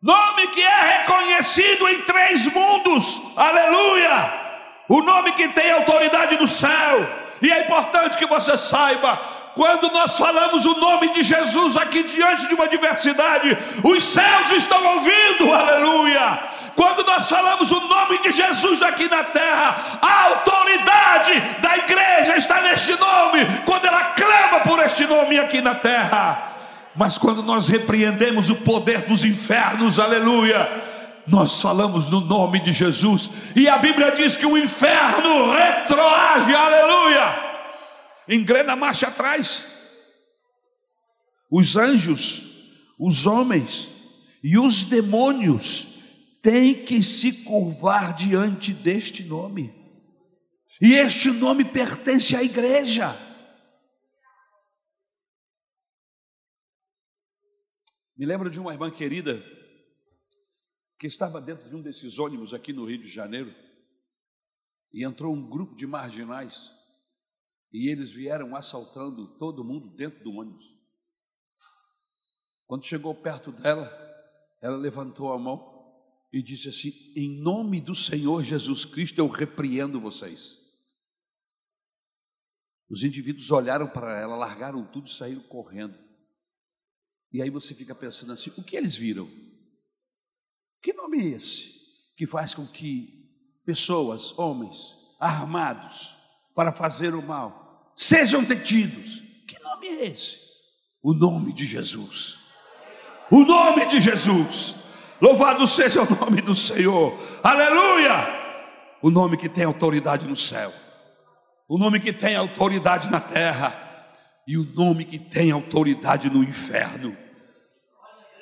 Nome 0.01 0.47
que 0.47 0.61
é 0.61 0.97
reconhecido 0.97 1.87
em 1.87 2.01
três 2.01 2.45
mundos. 2.47 3.37
Aleluia! 3.37 4.41
O 4.89 5.01
nome 5.01 5.31
que 5.33 5.47
tem 5.49 5.71
autoridade 5.71 6.35
no 6.35 6.47
céu. 6.47 7.07
E 7.41 7.51
é 7.51 7.63
importante 7.63 8.17
que 8.17 8.25
você 8.25 8.57
saiba, 8.57 9.19
quando 9.55 9.91
nós 9.91 10.17
falamos 10.17 10.65
o 10.65 10.79
nome 10.79 11.09
de 11.13 11.21
Jesus 11.21 11.77
aqui 11.77 12.03
diante 12.03 12.47
de 12.47 12.55
uma 12.55 12.67
diversidade, 12.67 13.57
os 13.83 14.03
céus 14.03 14.51
estão 14.51 14.83
ouvindo, 14.95 15.53
aleluia. 15.53 16.39
Quando 16.75 17.03
nós 17.05 17.29
falamos 17.29 17.71
o 17.71 17.79
nome 17.81 18.19
de 18.19 18.31
Jesus 18.31 18.81
aqui 18.81 19.07
na 19.07 19.23
terra, 19.23 19.99
a 20.01 20.23
autoridade 20.25 21.39
da 21.61 21.77
igreja 21.77 22.35
está 22.35 22.61
neste 22.61 22.99
nome, 22.99 23.45
quando 23.63 23.85
ela 23.85 24.03
clama 24.05 24.61
por 24.61 24.79
este 24.79 25.05
nome 25.05 25.37
aqui 25.39 25.61
na 25.61 25.75
terra. 25.75 26.53
Mas 26.95 27.17
quando 27.17 27.43
nós 27.43 27.67
repreendemos 27.67 28.49
o 28.49 28.55
poder 28.55 29.01
dos 29.01 29.23
infernos, 29.23 29.99
aleluia, 29.99 30.67
nós 31.27 31.61
falamos 31.61 32.09
no 32.09 32.21
nome 32.21 32.59
de 32.59 32.71
Jesus, 32.71 33.29
e 33.55 33.69
a 33.69 33.77
Bíblia 33.77 34.11
diz 34.11 34.35
que 34.35 34.45
o 34.45 34.57
inferno 34.57 35.51
retroage, 35.51 36.55
aleluia, 36.55 37.52
engrena 38.27 38.75
marcha 38.75 39.07
atrás. 39.07 39.65
Os 41.49 41.75
anjos, 41.75 42.71
os 42.97 43.25
homens 43.25 43.89
e 44.43 44.57
os 44.57 44.85
demônios 44.85 45.93
têm 46.41 46.83
que 46.83 47.01
se 47.01 47.43
curvar 47.43 48.13
diante 48.13 48.73
deste 48.73 49.23
nome, 49.23 49.73
e 50.81 50.93
este 50.93 51.31
nome 51.31 51.63
pertence 51.63 52.35
à 52.35 52.43
igreja. 52.43 53.15
Me 58.17 58.25
lembro 58.25 58.49
de 58.49 58.59
uma 58.59 58.73
irmã 58.73 58.91
querida 58.91 59.43
que 60.99 61.07
estava 61.07 61.39
dentro 61.41 61.69
de 61.69 61.75
um 61.75 61.81
desses 61.81 62.19
ônibus 62.19 62.53
aqui 62.53 62.73
no 62.73 62.85
Rio 62.85 62.99
de 62.99 63.07
Janeiro 63.07 63.53
e 64.93 65.03
entrou 65.03 65.33
um 65.33 65.49
grupo 65.49 65.75
de 65.75 65.87
marginais 65.87 66.71
e 67.73 67.89
eles 67.89 68.11
vieram 68.11 68.55
assaltando 68.55 69.27
todo 69.39 69.63
mundo 69.63 69.89
dentro 69.89 70.23
do 70.23 70.31
ônibus. 70.31 70.63
Quando 72.67 72.85
chegou 72.85 73.15
perto 73.15 73.51
dela, 73.51 73.91
ela 74.61 74.77
levantou 74.77 75.33
a 75.33 75.39
mão 75.39 75.73
e 76.31 76.41
disse 76.41 76.69
assim: 76.69 76.91
Em 77.15 77.41
nome 77.41 77.81
do 77.81 77.95
Senhor 77.95 78.43
Jesus 78.43 78.85
Cristo, 78.85 79.17
eu 79.17 79.27
repreendo 79.27 79.99
vocês. 79.99 80.61
Os 82.89 83.03
indivíduos 83.03 83.49
olharam 83.49 83.87
para 83.87 84.19
ela, 84.19 84.35
largaram 84.35 84.85
tudo 84.85 85.07
e 85.07 85.11
saíram 85.11 85.41
correndo. 85.41 85.97
E 87.31 87.41
aí 87.41 87.49
você 87.49 87.73
fica 87.73 87.95
pensando 87.95 88.33
assim: 88.33 88.51
o 88.55 88.63
que 88.63 88.77
eles 88.77 88.95
viram? 88.95 89.27
Que 90.81 90.93
nome 90.93 91.17
é 91.19 91.35
esse 91.35 91.73
que 92.15 92.27
faz 92.27 92.53
com 92.53 92.67
que 92.67 93.61
pessoas, 93.65 94.37
homens, 94.37 94.95
armados 95.19 96.15
para 96.53 96.71
fazer 96.71 97.15
o 97.15 97.21
mal, 97.21 97.62
sejam 98.03 98.43
detidos? 98.43 99.21
Que 99.47 99.61
nome 99.61 99.87
é 99.87 100.05
esse? 100.05 100.39
O 101.01 101.13
nome 101.13 101.53
de 101.53 101.65
Jesus. 101.65 102.39
O 103.31 103.43
nome 103.43 103.85
de 103.85 103.99
Jesus. 103.99 104.75
Louvado 105.21 105.65
seja 105.65 106.01
o 106.01 106.15
nome 106.19 106.41
do 106.41 106.55
Senhor. 106.55 107.17
Aleluia! 107.41 108.41
O 109.01 109.09
nome 109.09 109.37
que 109.37 109.49
tem 109.49 109.63
autoridade 109.63 110.27
no 110.27 110.35
céu. 110.35 110.71
O 111.67 111.77
nome 111.77 111.99
que 111.99 112.13
tem 112.13 112.35
autoridade 112.35 113.09
na 113.09 113.19
terra. 113.19 113.73
E 114.47 114.57
o 114.57 114.63
nome 114.63 115.05
que 115.05 115.17
tem 115.17 115.51
autoridade 115.51 116.29
no 116.29 116.43
inferno. 116.43 117.15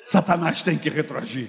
Satanás 0.04 0.62
tem 0.62 0.76
que 0.76 0.90
retroagir. 0.90 1.48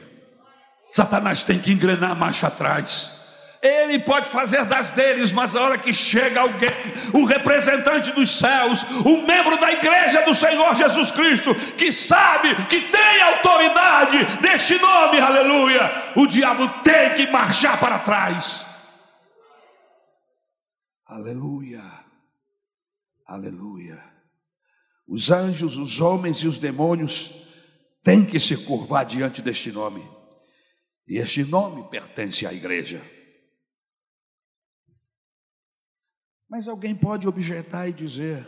Satanás 0.92 1.42
tem 1.42 1.58
que 1.58 1.72
engrenar 1.72 2.12
a 2.12 2.16
marcha 2.16 2.48
atrás. 2.48 3.23
Ele 3.64 3.98
pode 4.00 4.30
fazer 4.30 4.66
das 4.66 4.92
deles, 4.92 5.32
mas 5.32 5.56
a 5.56 5.62
hora 5.62 5.78
que 5.78 5.94
chega 5.94 6.42
alguém, 6.42 6.70
um 7.14 7.24
representante 7.24 8.12
dos 8.12 8.38
céus, 8.38 8.84
um 9.06 9.26
membro 9.26 9.58
da 9.58 9.72
igreja 9.72 10.22
do 10.24 10.36
Senhor 10.36 10.76
Jesus 10.76 11.12
Cristo, 11.12 11.56
que 11.78 11.90
sabe 11.90 12.54
que 12.66 12.82
tem 12.82 13.22
autoridade 13.22 14.18
deste 14.42 14.78
nome, 14.80 15.18
aleluia, 15.18 16.12
o 16.18 16.28
diabo 16.28 16.68
tem 16.84 17.14
que 17.14 17.32
marchar 17.32 17.80
para 17.80 18.00
trás. 18.00 18.66
Aleluia, 21.06 21.84
aleluia. 23.26 24.04
Os 25.08 25.32
anjos, 25.32 25.78
os 25.78 26.02
homens 26.02 26.40
e 26.40 26.50
os 26.50 26.58
demônios 26.58 27.48
têm 28.04 28.26
que 28.26 28.42
se 28.42 28.58
curvar 28.66 29.06
diante 29.06 29.42
deste 29.42 29.72
nome. 29.72 30.04
E 31.08 31.18
este 31.18 31.46
nome 31.46 31.90
pertence 31.90 32.46
à 32.46 32.52
igreja. 32.52 33.02
Mas 36.54 36.68
alguém 36.68 36.96
pode 36.96 37.28
objetar 37.28 37.90
e 37.90 37.94
dizer: 37.94 38.46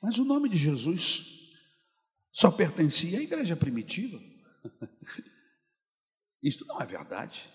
mas 0.00 0.20
o 0.20 0.24
nome 0.24 0.48
de 0.48 0.56
Jesus 0.56 1.52
só 2.30 2.48
pertencia 2.48 3.18
à 3.18 3.22
igreja 3.22 3.56
primitiva. 3.56 4.20
Isto 6.40 6.64
não 6.64 6.80
é 6.80 6.86
verdade. 6.86 7.52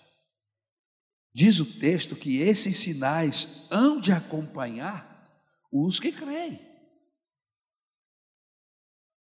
Diz 1.32 1.60
o 1.60 1.80
texto 1.80 2.14
que 2.14 2.40
esses 2.40 2.76
sinais 2.76 3.68
hão 3.70 3.98
de 3.98 4.12
acompanhar 4.12 5.34
os 5.72 5.98
que 5.98 6.12
creem. 6.12 6.60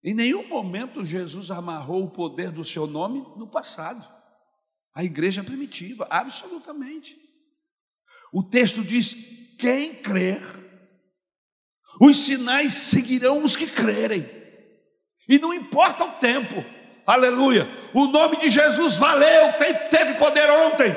Em 0.03 0.15
nenhum 0.15 0.47
momento 0.47 1.05
Jesus 1.05 1.51
amarrou 1.51 2.05
o 2.05 2.11
poder 2.11 2.51
do 2.51 2.65
seu 2.65 2.87
nome 2.87 3.19
no 3.37 3.47
passado. 3.47 4.03
A 4.95 5.03
igreja 5.03 5.43
primitiva, 5.43 6.07
absolutamente. 6.09 7.15
O 8.33 8.41
texto 8.41 8.83
diz: 8.83 9.40
quem 9.61 9.93
crer, 9.93 10.41
os 12.01 12.17
sinais 12.25 12.73
seguirão 12.73 13.43
os 13.43 13.55
que 13.55 13.67
crerem, 13.67 14.27
e 15.29 15.37
não 15.37 15.53
importa 15.53 16.03
o 16.03 16.13
tempo, 16.13 16.65
aleluia. 17.05 17.67
O 17.93 18.07
nome 18.07 18.37
de 18.37 18.49
Jesus 18.49 18.97
valeu, 18.97 19.53
teve 19.91 20.15
poder 20.15 20.49
ontem, 20.49 20.91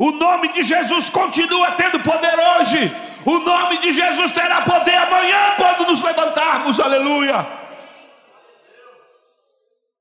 o 0.00 0.10
nome 0.10 0.52
de 0.52 0.64
Jesus 0.64 1.08
continua 1.08 1.70
tendo 1.72 2.00
poder 2.00 2.34
hoje, 2.34 2.90
o 3.24 3.38
nome 3.38 3.78
de 3.78 3.92
Jesus 3.92 4.32
terá 4.32 4.62
poder 4.62 4.96
amanhã 4.96 5.54
quando 5.56 5.86
nos 5.86 6.02
levantarmos, 6.02 6.80
aleluia. 6.80 7.46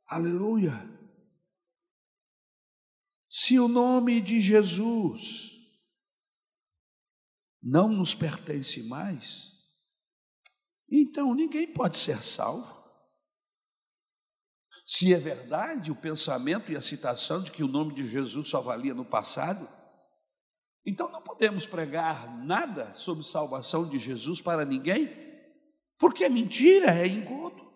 Aleluia. 0.10 0.90
Se 3.30 3.60
o 3.60 3.68
nome 3.68 4.22
de 4.22 4.40
Jesus 4.40 5.57
não 7.70 7.90
nos 7.90 8.16
pertence 8.16 8.82
mais, 8.84 9.52
então 10.90 11.36
ninguém 11.36 11.68
pode 11.74 11.98
ser 11.98 12.24
salvo. 12.24 12.78
Se 14.86 15.14
é 15.14 15.18
verdade 15.18 15.92
o 15.92 15.96
pensamento 15.96 16.72
e 16.72 16.78
a 16.78 16.82
citação 16.82 17.44
de 17.44 17.52
que 17.52 17.62
o 17.62 17.68
nome 17.68 17.94
de 17.94 18.08
Jesus 18.08 18.48
só 18.48 18.62
valia 18.62 18.94
no 18.94 19.04
passado, 19.04 19.68
então 20.86 21.12
não 21.12 21.22
podemos 21.22 21.66
pregar 21.66 22.38
nada 22.46 22.94
sobre 22.94 23.26
salvação 23.26 23.90
de 23.90 24.00
Jesus 24.00 24.40
para 24.40 24.64
ninguém, 24.64 25.10
porque 25.98 26.24
é 26.24 26.30
mentira, 26.30 26.92
é 26.92 27.06
engodo. 27.06 27.70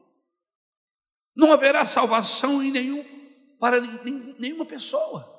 Não 1.36 1.52
haverá 1.52 1.86
salvação 1.86 2.64
em 2.64 2.72
nenhum 2.72 3.04
para 3.60 3.82
nenhuma 4.40 4.66
pessoa. 4.66 5.30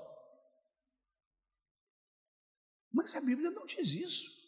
Mas 2.92 3.16
a 3.16 3.20
Bíblia 3.22 3.50
não 3.50 3.64
diz 3.64 3.88
isso. 3.88 4.41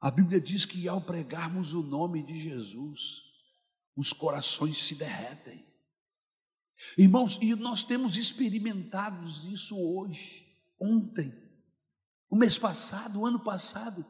A 0.00 0.10
Bíblia 0.10 0.40
diz 0.40 0.64
que 0.64 0.88
ao 0.88 1.00
pregarmos 1.00 1.74
o 1.74 1.82
nome 1.82 2.22
de 2.22 2.38
Jesus, 2.38 3.22
os 3.96 4.12
corações 4.12 4.76
se 4.78 4.94
derretem. 4.94 5.64
Irmãos, 6.96 7.38
e 7.40 7.54
nós 7.54 7.82
temos 7.82 8.16
experimentado 8.16 9.26
isso 9.50 9.76
hoje, 9.76 10.46
ontem, 10.78 11.32
o 12.28 12.36
mês 12.36 12.58
passado, 12.58 13.20
o 13.20 13.26
ano 13.26 13.40
passado. 13.40 14.04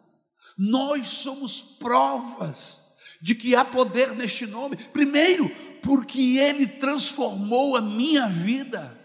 Nós 0.58 1.08
somos 1.08 1.62
provas 1.62 2.96
de 3.20 3.34
que 3.34 3.54
há 3.54 3.64
poder 3.64 4.14
neste 4.14 4.46
nome. 4.46 4.76
Primeiro, 4.76 5.48
porque 5.82 6.38
ele 6.38 6.66
transformou 6.66 7.76
a 7.76 7.80
minha 7.80 8.28
vida. 8.28 8.95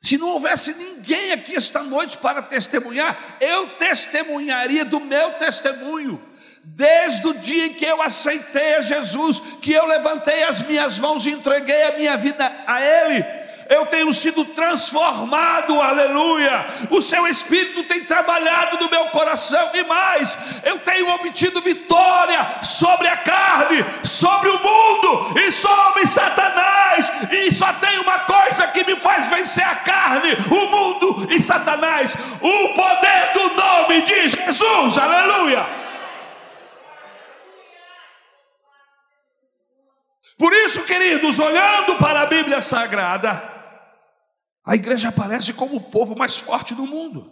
Se 0.00 0.16
não 0.16 0.28
houvesse 0.28 0.74
ninguém 0.74 1.32
aqui 1.32 1.54
esta 1.54 1.82
noite 1.82 2.16
para 2.16 2.40
testemunhar, 2.40 3.36
eu 3.40 3.68
testemunharia 3.70 4.84
do 4.84 4.98
meu 4.98 5.34
testemunho. 5.34 6.20
Desde 6.62 7.26
o 7.26 7.34
dia 7.34 7.66
em 7.66 7.74
que 7.74 7.84
eu 7.84 8.00
aceitei 8.00 8.76
a 8.76 8.80
Jesus, 8.80 9.40
que 9.60 9.72
eu 9.72 9.86
levantei 9.86 10.42
as 10.44 10.62
minhas 10.62 10.98
mãos 10.98 11.26
e 11.26 11.30
entreguei 11.30 11.82
a 11.84 11.96
minha 11.96 12.16
vida 12.16 12.44
a 12.66 12.82
Ele, 12.82 13.22
eu 13.70 13.86
tenho 13.86 14.12
sido 14.12 14.44
transformado, 14.44 15.80
aleluia. 15.80 16.66
O 16.90 17.00
seu 17.00 17.28
Espírito 17.28 17.84
tem 17.84 18.04
trabalhado 18.04 18.78
no 18.78 18.90
meu 18.90 19.06
coração 19.10 19.70
e 19.72 19.84
mais, 19.84 20.36
eu 20.64 20.80
tenho 20.80 21.08
obtido 21.14 21.60
vitória 21.60 22.44
sobre 22.62 23.06
a 23.06 23.16
carne, 23.16 23.84
sobre 24.02 24.48
o 24.48 24.58
mundo 24.58 25.38
e 25.38 25.52
sobre 25.52 26.04
Satanás. 26.04 27.12
E 27.30 27.52
só 27.52 27.72
tem 27.74 28.00
uma 28.00 28.18
coisa 28.18 28.66
que 28.66 28.82
me 28.82 28.96
faz 28.96 29.28
vencer 29.28 29.64
a 29.64 29.76
carne, 29.76 30.36
o 30.50 30.66
mundo 30.66 31.28
e 31.30 31.40
Satanás: 31.40 32.16
o 32.40 32.68
poder 32.74 33.32
do 33.34 33.54
nome 33.54 34.02
de 34.02 34.28
Jesus, 34.28 34.98
aleluia. 34.98 35.64
Por 40.36 40.52
isso, 40.54 40.82
queridos, 40.82 41.38
olhando 41.38 41.96
para 41.96 42.22
a 42.22 42.26
Bíblia 42.26 42.60
Sagrada, 42.62 43.59
a 44.64 44.74
igreja 44.74 45.08
aparece 45.08 45.52
como 45.52 45.76
o 45.76 45.80
povo 45.80 46.16
mais 46.16 46.36
forte 46.36 46.74
do 46.74 46.86
mundo. 46.86 47.30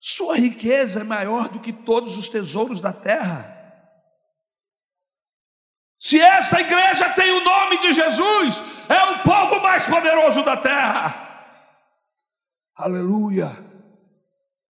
Sua 0.00 0.36
riqueza 0.36 1.00
é 1.00 1.04
maior 1.04 1.48
do 1.48 1.60
que 1.60 1.72
todos 1.72 2.16
os 2.16 2.28
tesouros 2.28 2.80
da 2.80 2.92
terra. 2.92 3.58
Se 5.98 6.18
esta 6.18 6.60
igreja 6.60 7.10
tem 7.10 7.30
o 7.32 7.44
nome 7.44 7.78
de 7.80 7.92
Jesus, 7.92 8.62
é 8.88 9.04
o 9.12 9.22
povo 9.22 9.60
mais 9.62 9.86
poderoso 9.86 10.42
da 10.42 10.56
terra. 10.56 11.28
Aleluia. 12.74 13.70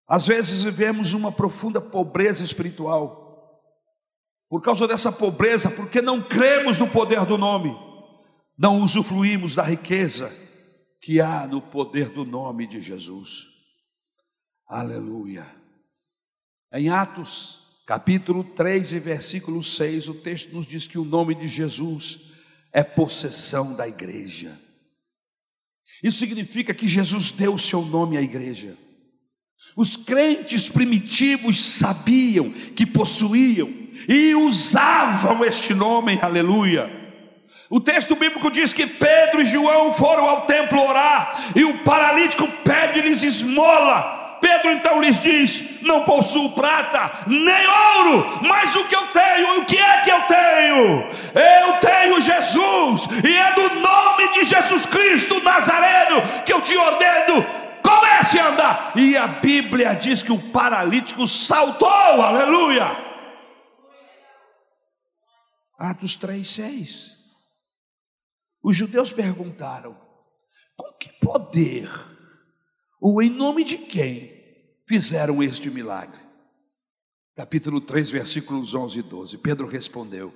Às 0.08 0.26
vezes 0.26 0.64
vivemos 0.64 1.14
uma 1.14 1.32
profunda 1.32 1.80
pobreza 1.80 2.44
espiritual. 2.44 3.30
Por 4.50 4.64
causa 4.64 4.88
dessa 4.88 5.12
pobreza, 5.12 5.70
porque 5.70 6.02
não 6.02 6.24
cremos 6.24 6.80
no 6.80 6.90
poder 6.90 7.24
do 7.26 7.38
nome, 7.38 7.72
não 8.60 8.82
usufruímos 8.82 9.56
da 9.56 9.64
riqueza 9.64 10.30
que 11.00 11.22
há 11.22 11.48
no 11.48 11.62
poder 11.62 12.10
do 12.10 12.26
nome 12.26 12.68
de 12.68 12.82
Jesus. 12.82 13.48
Aleluia. 14.68 15.48
Em 16.74 16.90
Atos, 16.90 17.82
capítulo 17.88 18.44
3 18.44 18.92
e 18.92 19.00
versículo 19.00 19.64
6, 19.64 20.10
o 20.10 20.14
texto 20.16 20.54
nos 20.54 20.68
diz 20.68 20.86
que 20.86 21.00
o 21.00 21.06
nome 21.06 21.36
de 21.36 21.48
Jesus 21.48 22.32
é 22.74 22.84
possessão 22.84 23.74
da 23.78 23.88
igreja. 23.88 24.60
Isso 26.04 26.20
significa 26.20 26.74
que 26.74 26.86
Jesus 26.86 27.32
deu 27.32 27.54
o 27.54 27.60
seu 27.60 27.82
nome 27.86 28.18
à 28.18 28.22
igreja. 28.22 28.78
Os 29.74 29.96
crentes 29.96 30.68
primitivos 30.68 31.58
sabiam 31.58 32.52
que 32.52 32.86
possuíam 32.86 33.70
e 34.08 34.36
usavam 34.36 35.46
este 35.46 35.74
nome, 35.74 36.20
aleluia. 36.22 36.99
O 37.70 37.80
texto 37.80 38.16
bíblico 38.16 38.50
diz 38.50 38.74
que 38.74 38.88
Pedro 38.88 39.42
e 39.42 39.46
João 39.46 39.94
foram 39.94 40.28
ao 40.28 40.42
templo 40.42 40.82
orar 40.82 41.40
e 41.56 41.64
o 41.64 41.78
paralítico 41.84 42.48
pede-lhes 42.64 43.22
esmola. 43.22 44.38
Pedro 44.42 44.72
então 44.72 45.00
lhes 45.00 45.22
diz: 45.22 45.80
Não 45.84 46.04
possuo 46.04 46.56
prata 46.56 47.12
nem 47.28 47.68
ouro, 47.68 48.40
mas 48.42 48.76
o 48.76 48.86
que 48.86 48.96
eu 48.96 49.06
tenho, 49.08 49.60
o 49.60 49.66
que 49.66 49.78
é 49.78 50.02
que 50.02 50.10
eu 50.10 50.22
tenho? 50.22 51.10
Eu 51.36 51.74
tenho 51.80 52.20
Jesus, 52.20 53.08
e 53.24 53.36
é 53.36 53.52
do 53.54 53.76
nome 53.82 54.32
de 54.34 54.44
Jesus 54.46 54.88
Cristo 54.88 55.44
Nazareno 55.44 56.24
que 56.44 56.52
eu 56.52 56.62
te 56.62 56.76
ordeno 56.76 57.46
comece 57.84 58.40
a 58.40 58.48
andar. 58.48 58.92
E 58.96 59.16
a 59.16 59.28
Bíblia 59.28 59.94
diz 59.94 60.24
que 60.24 60.32
o 60.32 60.40
paralítico 60.40 61.28
saltou, 61.28 61.88
aleluia. 61.88 62.90
Atos 65.78 66.16
3, 66.16 66.50
6. 66.50 67.19
Os 68.64 68.76
judeus 68.76 69.12
perguntaram: 69.12 69.98
com 70.76 70.92
que 70.94 71.10
poder, 71.20 71.90
ou 73.00 73.22
em 73.22 73.30
nome 73.30 73.64
de 73.64 73.78
quem, 73.78 74.32
fizeram 74.88 75.42
este 75.42 75.70
milagre? 75.70 76.20
Capítulo 77.36 77.80
3, 77.80 78.12
versículos 78.12 78.74
11 78.74 79.00
e 79.00 79.02
12. 79.02 79.38
Pedro 79.38 79.68
respondeu: 79.68 80.34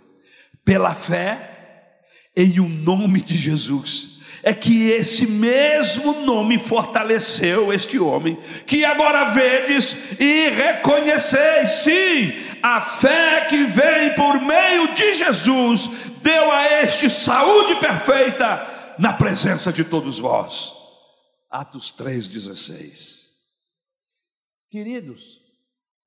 pela 0.63 0.95
fé 0.95 2.01
em 2.35 2.59
o 2.59 2.67
nome 2.67 3.21
de 3.21 3.35
Jesus 3.35 4.21
é 4.41 4.53
que 4.53 4.89
esse 4.89 5.25
mesmo 5.25 6.25
nome 6.25 6.59
fortaleceu 6.59 7.71
este 7.71 7.97
homem, 7.97 8.37
que 8.67 8.83
agora 8.83 9.29
vedes 9.29 10.19
e 10.19 10.49
reconheceis, 10.49 11.71
sim, 11.71 12.33
a 12.61 12.81
fé 12.81 13.45
que 13.49 13.63
vem 13.63 14.13
por 14.15 14.41
meio 14.41 14.93
de 14.93 15.13
Jesus 15.13 16.11
deu 16.23 16.51
a 16.51 16.81
este 16.81 17.09
saúde 17.09 17.79
perfeita 17.79 18.95
na 18.97 19.13
presença 19.13 19.71
de 19.71 19.83
todos 19.83 20.17
vós. 20.17 20.73
Atos 21.51 21.93
3,16. 21.93 23.23
Queridos, 24.69 25.39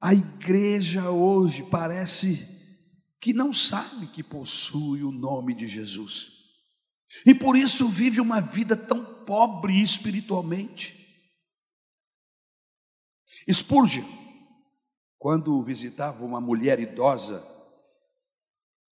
a 0.01 0.15
igreja 0.15 1.11
hoje 1.11 1.63
parece 1.63 2.57
que 3.21 3.33
não 3.33 3.53
sabe 3.53 4.07
que 4.09 4.23
possui 4.23 5.05
o 5.05 5.13
nome 5.13 5.55
de 5.55 5.69
Jesus. 5.69 6.33
E 7.25 7.35
por 7.35 7.57
isso 7.57 7.89
vive 7.89 8.21
uma 8.21 8.41
vida 8.41 8.77
tão 8.77 9.05
pobre 9.25 9.81
espiritualmente. 9.81 10.95
Spurgeon, 13.51 14.05
quando 15.19 15.63
visitava 15.63 16.25
uma 16.25 16.41
mulher 16.41 16.81
idosa 16.81 17.56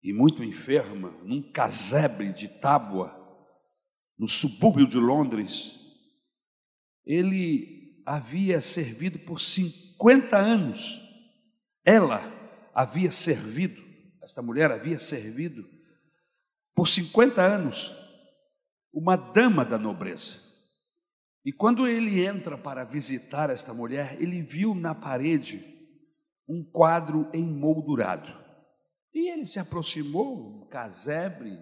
e 0.03 0.11
muito 0.11 0.43
enferma, 0.43 1.11
num 1.23 1.41
casebre 1.51 2.33
de 2.33 2.47
tábua, 2.47 3.17
no 4.17 4.27
subúrbio 4.27 4.87
de 4.87 4.97
Londres, 4.97 5.79
ele 7.05 8.01
havia 8.05 8.61
servido 8.61 9.19
por 9.19 9.39
50 9.39 10.37
anos. 10.37 11.01
Ela 11.83 12.31
havia 12.73 13.11
servido, 13.11 13.81
esta 14.21 14.41
mulher 14.41 14.71
havia 14.71 14.97
servido 14.97 15.67
por 16.73 16.87
50 16.87 17.41
anos 17.41 17.91
uma 18.93 19.15
dama 19.15 19.63
da 19.63 19.77
nobreza. 19.77 20.39
E 21.43 21.51
quando 21.51 21.87
ele 21.87 22.23
entra 22.23 22.57
para 22.57 22.83
visitar 22.83 23.49
esta 23.49 23.73
mulher, 23.73 24.21
ele 24.21 24.41
viu 24.41 24.75
na 24.75 24.93
parede 24.93 25.65
um 26.47 26.63
quadro 26.63 27.29
emoldurado. 27.33 28.40
E 29.13 29.29
ele 29.29 29.45
se 29.45 29.59
aproximou, 29.59 30.63
um 30.63 30.67
casebre, 30.67 31.57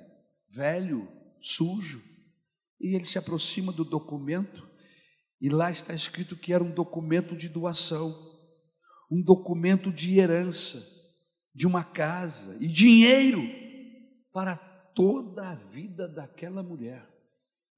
velho, 0.49 1.07
sujo, 1.41 2.01
e 2.79 2.95
ele 2.95 3.05
se 3.05 3.17
aproxima 3.17 3.71
do 3.71 3.83
documento, 3.83 4.67
e 5.41 5.49
lá 5.49 5.71
está 5.71 5.93
escrito 5.93 6.35
que 6.35 6.53
era 6.53 6.63
um 6.63 6.73
documento 6.73 7.35
de 7.35 7.49
doação, 7.49 8.13
um 9.11 9.21
documento 9.21 9.91
de 9.91 10.19
herança, 10.19 10.83
de 11.53 11.65
uma 11.65 11.83
casa 11.83 12.57
e 12.59 12.67
dinheiro 12.67 13.41
para 14.31 14.55
toda 14.55 15.49
a 15.49 15.55
vida 15.55 16.07
daquela 16.07 16.61
mulher. 16.61 17.07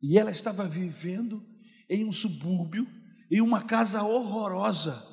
E 0.02 0.18
ela 0.18 0.32
estava 0.32 0.68
vivendo 0.68 1.46
em 1.90 2.04
um 2.06 2.12
subúrbio, 2.12 2.88
em 3.32 3.42
uma 3.42 3.64
casa 3.64 4.04
horrorosa, 4.04 5.11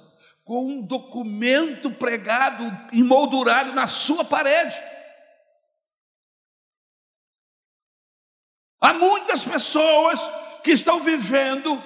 com 0.48 0.66
um 0.66 0.80
documento 0.80 1.90
pregado, 1.90 2.64
emoldurado 2.90 3.74
na 3.74 3.86
sua 3.86 4.24
parede. 4.24 4.74
Há 8.80 8.94
muitas 8.94 9.44
pessoas 9.44 10.18
que 10.64 10.70
estão 10.70 11.00
vivendo 11.00 11.78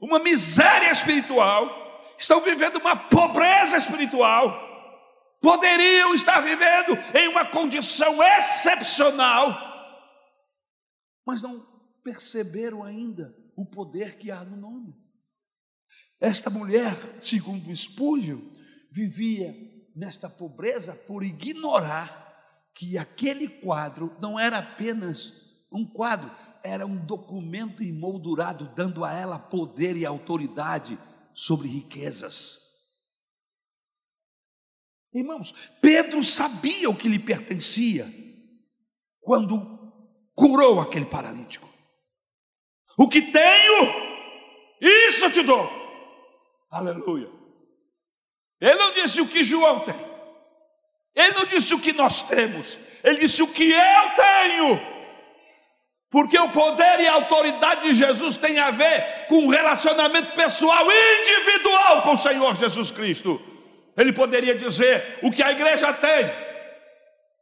uma 0.00 0.20
miséria 0.20 0.92
espiritual, 0.92 2.04
estão 2.16 2.40
vivendo 2.40 2.76
uma 2.76 2.94
pobreza 2.94 3.76
espiritual, 3.76 4.52
poderiam 5.40 6.14
estar 6.14 6.38
vivendo 6.38 6.96
em 7.12 7.26
uma 7.26 7.46
condição 7.50 8.22
excepcional, 8.22 9.58
mas 11.26 11.42
não 11.42 11.66
perceberam 12.04 12.84
ainda 12.84 13.34
o 13.56 13.66
poder 13.66 14.16
que 14.18 14.30
há 14.30 14.44
no 14.44 14.56
nome. 14.56 15.07
Esta 16.20 16.50
mulher, 16.50 16.96
segundo 17.20 17.74
Spurgeon, 17.74 18.40
vivia 18.90 19.54
nesta 19.94 20.28
pobreza 20.28 20.94
por 20.94 21.22
ignorar 21.22 22.26
que 22.74 22.98
aquele 22.98 23.48
quadro 23.48 24.16
não 24.20 24.38
era 24.38 24.58
apenas 24.58 25.32
um 25.72 25.84
quadro, 25.84 26.30
era 26.64 26.86
um 26.86 26.96
documento 26.96 27.82
emoldurado, 27.82 28.72
dando 28.74 29.04
a 29.04 29.12
ela 29.12 29.38
poder 29.38 29.96
e 29.96 30.04
autoridade 30.04 30.98
sobre 31.32 31.68
riquezas. 31.68 32.58
Irmãos, 35.14 35.52
Pedro 35.80 36.22
sabia 36.22 36.90
o 36.90 36.96
que 36.96 37.08
lhe 37.08 37.18
pertencia 37.18 38.06
quando 39.20 39.56
curou 40.34 40.80
aquele 40.80 41.06
paralítico. 41.06 41.68
O 42.98 43.08
que 43.08 43.22
tenho, 43.22 43.82
isso 44.80 45.30
te 45.30 45.42
dou. 45.42 45.77
Aleluia. 46.70 47.28
Ele 48.60 48.74
não 48.74 48.92
disse 48.92 49.20
o 49.20 49.28
que 49.28 49.42
João 49.42 49.80
tem. 49.80 50.08
Ele 51.14 51.32
não 51.32 51.46
disse 51.46 51.74
o 51.74 51.80
que 51.80 51.92
nós 51.92 52.22
temos. 52.22 52.78
Ele 53.02 53.20
disse 53.20 53.42
o 53.42 53.48
que 53.48 53.70
eu 53.70 54.10
tenho. 54.16 54.98
Porque 56.10 56.38
o 56.38 56.50
poder 56.50 57.00
e 57.00 57.06
a 57.06 57.14
autoridade 57.14 57.82
de 57.82 57.94
Jesus 57.94 58.36
tem 58.36 58.58
a 58.58 58.70
ver 58.70 59.26
com 59.28 59.38
um 59.40 59.48
relacionamento 59.48 60.32
pessoal, 60.32 60.86
individual 61.20 62.02
com 62.02 62.12
o 62.12 62.16
Senhor 62.16 62.56
Jesus 62.56 62.90
Cristo. 62.90 63.40
Ele 63.96 64.12
poderia 64.12 64.54
dizer 64.54 65.18
o 65.22 65.30
que 65.30 65.42
a 65.42 65.52
igreja 65.52 65.92
tem, 65.92 66.30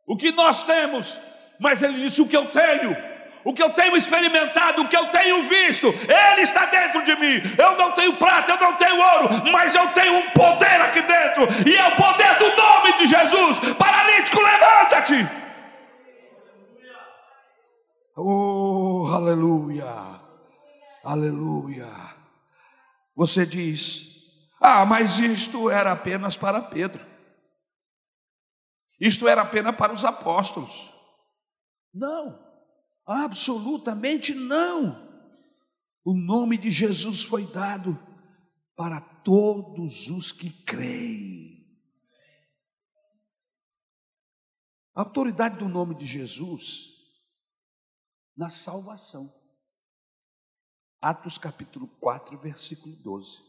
o 0.07 0.17
que 0.17 0.33
nós 0.33 0.65
temos, 0.65 1.19
mas 1.61 1.83
ele 1.83 2.01
disse 2.01 2.21
o 2.23 2.29
que 2.29 2.37
eu 2.37 2.47
tenho 2.47 2.97
o 3.47 3.55
que 3.55 3.63
eu 3.63 3.71
tenho 3.71 3.97
experimentado, 3.97 4.83
o 4.83 4.89
que 4.89 4.97
eu 4.97 5.07
tenho 5.07 5.45
visto, 5.45 5.87
Ele 5.87 6.41
está 6.41 6.67
dentro 6.67 7.05
de 7.05 7.15
mim. 7.15 7.41
Eu 7.57 7.77
não 7.77 7.93
tenho 7.93 8.17
prata, 8.17 8.51
eu 8.51 8.59
não 8.59 8.75
tenho 8.75 9.01
ouro, 9.01 9.29
mas 9.53 9.73
eu 9.73 9.87
tenho 9.91 10.15
um 10.15 10.31
poder 10.31 10.81
aqui 10.81 11.01
dentro, 11.01 11.47
e 11.65 11.77
é 11.77 11.87
o 11.87 11.95
poder 11.95 12.37
do 12.41 12.57
nome 12.57 12.93
de 12.99 13.07
Jesus. 13.07 13.75
Paralítico, 13.75 14.41
levanta-te. 14.43 15.29
Oh, 18.17 19.09
aleluia, 19.13 19.95
aleluia. 21.05 21.87
Você 23.15 23.47
diz, 23.47 24.51
ah, 24.61 24.85
mas 24.85 25.21
isto 25.21 25.71
era 25.71 25.93
apenas 25.93 26.37
para 26.37 26.61
Pedro, 26.61 27.07
isto 28.99 29.29
era 29.29 29.43
apenas 29.43 29.77
para 29.77 29.93
os 29.93 30.05
apóstolos. 30.05 30.91
Não, 31.95 32.46
absolutamente 33.07 34.35
não. 34.35 35.07
O 36.05 36.15
nome 36.15 36.59
de 36.59 36.71
Jesus 36.71 37.23
foi 37.23 37.47
dado 37.47 37.99
para 38.75 39.01
todos 39.01 40.11
os 40.11 40.33
que 40.33 40.51
creem. 40.51 41.57
A 44.95 45.01
autoridade 45.03 45.59
do 45.59 45.69
nome 45.69 45.95
de 45.95 46.07
Jesus 46.07 46.97
na 48.37 48.49
salvação. 48.49 49.33
Atos 51.01 51.39
capítulo 51.39 51.87
4, 52.01 52.39
versículo 52.39 52.97
12. 52.97 53.41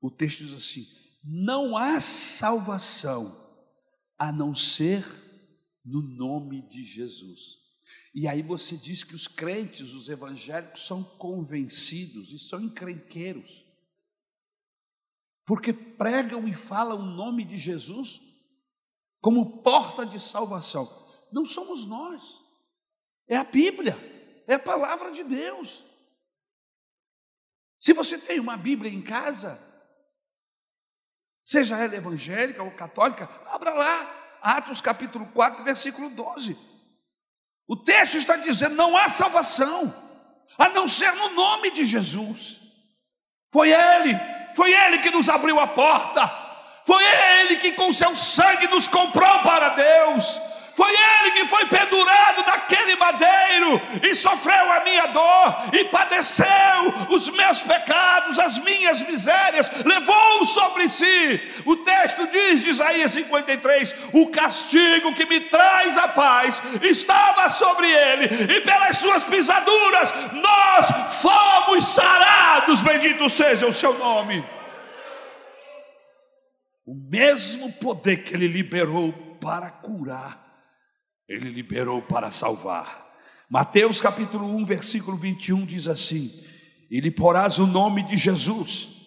O 0.00 0.10
texto 0.10 0.44
diz 0.44 0.54
assim: 0.54 0.86
Não 1.22 1.76
há 1.76 2.00
salvação 2.00 3.48
a 4.18 4.32
não 4.32 4.54
ser 4.54 5.04
no 5.84 6.02
nome 6.02 6.66
de 6.68 6.84
Jesus. 6.84 7.58
E 8.12 8.26
aí 8.26 8.42
você 8.42 8.76
diz 8.76 9.04
que 9.04 9.14
os 9.14 9.28
crentes, 9.28 9.92
os 9.92 10.08
evangélicos, 10.08 10.86
são 10.86 11.02
convencidos 11.02 12.32
e 12.32 12.38
são 12.38 12.60
encrenqueiros, 12.60 13.64
porque 15.46 15.72
pregam 15.72 16.46
e 16.48 16.54
falam 16.54 16.98
o 16.98 17.14
nome 17.14 17.44
de 17.44 17.56
Jesus 17.56 18.20
como 19.20 19.62
porta 19.62 20.04
de 20.04 20.18
salvação. 20.18 20.88
Não 21.32 21.44
somos 21.44 21.86
nós, 21.86 22.36
é 23.28 23.36
a 23.36 23.44
Bíblia, 23.44 23.96
é 24.48 24.54
a 24.54 24.58
palavra 24.58 25.12
de 25.12 25.22
Deus. 25.22 25.84
Se 27.78 27.92
você 27.92 28.18
tem 28.18 28.40
uma 28.40 28.56
Bíblia 28.56 28.92
em 28.92 29.00
casa, 29.00 29.58
seja 31.44 31.78
ela 31.78 31.94
evangélica 31.94 32.62
ou 32.62 32.72
católica, 32.72 33.26
abra 33.46 33.72
lá, 33.72 34.38
Atos 34.42 34.80
capítulo 34.80 35.26
4, 35.32 35.62
versículo 35.62 36.10
12. 36.10 36.69
O 37.70 37.76
texto 37.76 38.16
está 38.16 38.34
dizendo: 38.34 38.74
não 38.74 38.96
há 38.96 39.08
salvação, 39.08 39.94
a 40.58 40.68
não 40.70 40.88
ser 40.88 41.12
no 41.12 41.30
nome 41.30 41.70
de 41.70 41.86
Jesus. 41.86 42.58
Foi 43.52 43.70
Ele, 43.70 44.18
foi 44.56 44.72
Ele 44.72 44.98
que 44.98 45.10
nos 45.10 45.28
abriu 45.28 45.60
a 45.60 45.68
porta, 45.68 46.28
foi 46.84 47.00
Ele 47.04 47.58
que 47.58 47.70
com 47.70 47.92
seu 47.92 48.16
sangue 48.16 48.66
nos 48.66 48.88
comprou 48.88 49.38
para 49.42 49.68
Deus. 49.68 50.40
Foi 50.80 50.90
ele 50.90 51.32
que 51.32 51.46
foi 51.46 51.66
pendurado 51.66 52.42
naquele 52.46 52.96
madeiro 52.96 53.82
e 54.02 54.14
sofreu 54.14 54.72
a 54.72 54.80
minha 54.80 55.08
dor 55.08 55.56
e 55.74 55.84
padeceu 55.84 56.46
os 57.10 57.28
meus 57.28 57.60
pecados, 57.60 58.38
as 58.38 58.58
minhas 58.58 59.02
misérias, 59.02 59.68
sobre 60.88 60.88
si. 60.88 61.40
O 61.66 61.76
texto 61.76 62.26
diz 62.30 62.62
de 62.62 62.70
Isaías 62.70 63.12
53: 63.12 63.94
O 64.12 64.28
castigo 64.28 65.14
que 65.14 65.26
me 65.26 65.40
traz 65.40 65.98
a 65.98 66.08
paz 66.08 66.62
estava 66.82 67.48
sobre 67.50 67.90
ele, 67.90 68.54
e 68.56 68.60
pelas 68.60 68.98
suas 68.98 69.24
pisaduras 69.24 70.12
nós 70.32 71.20
fomos 71.20 71.84
sarados. 71.84 72.82
Bendito 72.82 73.28
seja 73.28 73.66
o 73.66 73.72
seu 73.72 73.98
nome. 73.98 74.44
O 76.86 76.94
mesmo 76.94 77.72
poder 77.74 78.24
que 78.24 78.34
ele 78.34 78.48
liberou 78.48 79.12
para 79.40 79.70
curar 79.70 80.50
ele 81.30 81.48
liberou 81.48 82.02
para 82.02 82.28
salvar. 82.32 83.08
Mateus 83.48 84.02
capítulo 84.02 84.52
1, 84.56 84.66
versículo 84.66 85.16
21 85.16 85.64
diz 85.64 85.86
assim: 85.86 86.28
E 86.90 87.00
lhe 87.00 87.10
porás 87.10 87.60
o 87.60 87.68
nome 87.68 88.02
de 88.02 88.16
Jesus, 88.16 88.99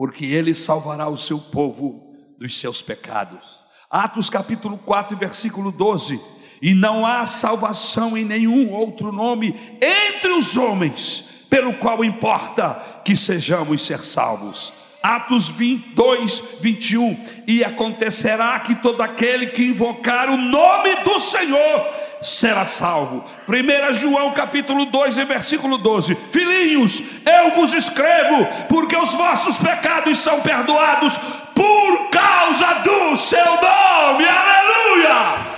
porque 0.00 0.24
ele 0.24 0.54
salvará 0.54 1.10
o 1.10 1.18
seu 1.18 1.38
povo 1.38 2.16
dos 2.38 2.58
seus 2.58 2.80
pecados. 2.80 3.62
Atos 3.90 4.30
capítulo 4.30 4.78
4, 4.78 5.14
versículo 5.14 5.70
12: 5.70 6.18
E 6.62 6.72
não 6.72 7.04
há 7.04 7.26
salvação 7.26 8.16
em 8.16 8.24
nenhum 8.24 8.72
outro 8.72 9.12
nome 9.12 9.54
entre 9.78 10.30
os 10.32 10.56
homens, 10.56 11.44
pelo 11.50 11.74
qual 11.74 12.02
importa 12.02 13.02
que 13.04 13.14
sejamos 13.14 13.84
ser 13.84 14.02
salvos. 14.02 14.72
Atos 15.02 15.50
22, 15.50 16.44
21. 16.62 17.42
E 17.46 17.62
acontecerá 17.62 18.58
que 18.60 18.76
todo 18.76 19.02
aquele 19.02 19.48
que 19.48 19.64
invocar 19.64 20.30
o 20.30 20.38
nome 20.38 20.96
do 21.04 21.18
Senhor 21.18 21.86
será 22.20 22.64
salvo. 22.64 23.24
1 23.48 23.94
João 23.94 24.32
capítulo 24.32 24.86
2, 24.86 25.16
versículo 25.16 25.78
12. 25.78 26.14
Filhinhos, 26.14 27.02
eu 27.26 27.52
vos 27.52 27.72
escrevo, 27.72 28.46
porque 28.68 28.96
os 28.96 29.12
vossos 29.14 29.58
pecados 29.58 30.18
são 30.18 30.40
perdoados 30.40 31.16
por 31.54 32.10
causa 32.10 32.74
do 32.74 33.16
seu 33.16 33.44
nome. 33.44 34.26
Aleluia! 34.26 35.50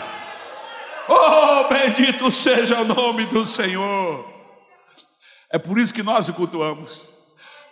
Oh, 1.08 1.68
bendito 1.68 2.30
seja 2.30 2.80
o 2.80 2.84
nome 2.84 3.26
do 3.26 3.44
Senhor. 3.44 4.24
É 5.50 5.58
por 5.58 5.78
isso 5.78 5.92
que 5.92 6.02
nós 6.02 6.28
o 6.28 6.32
cultuamos. 6.32 7.11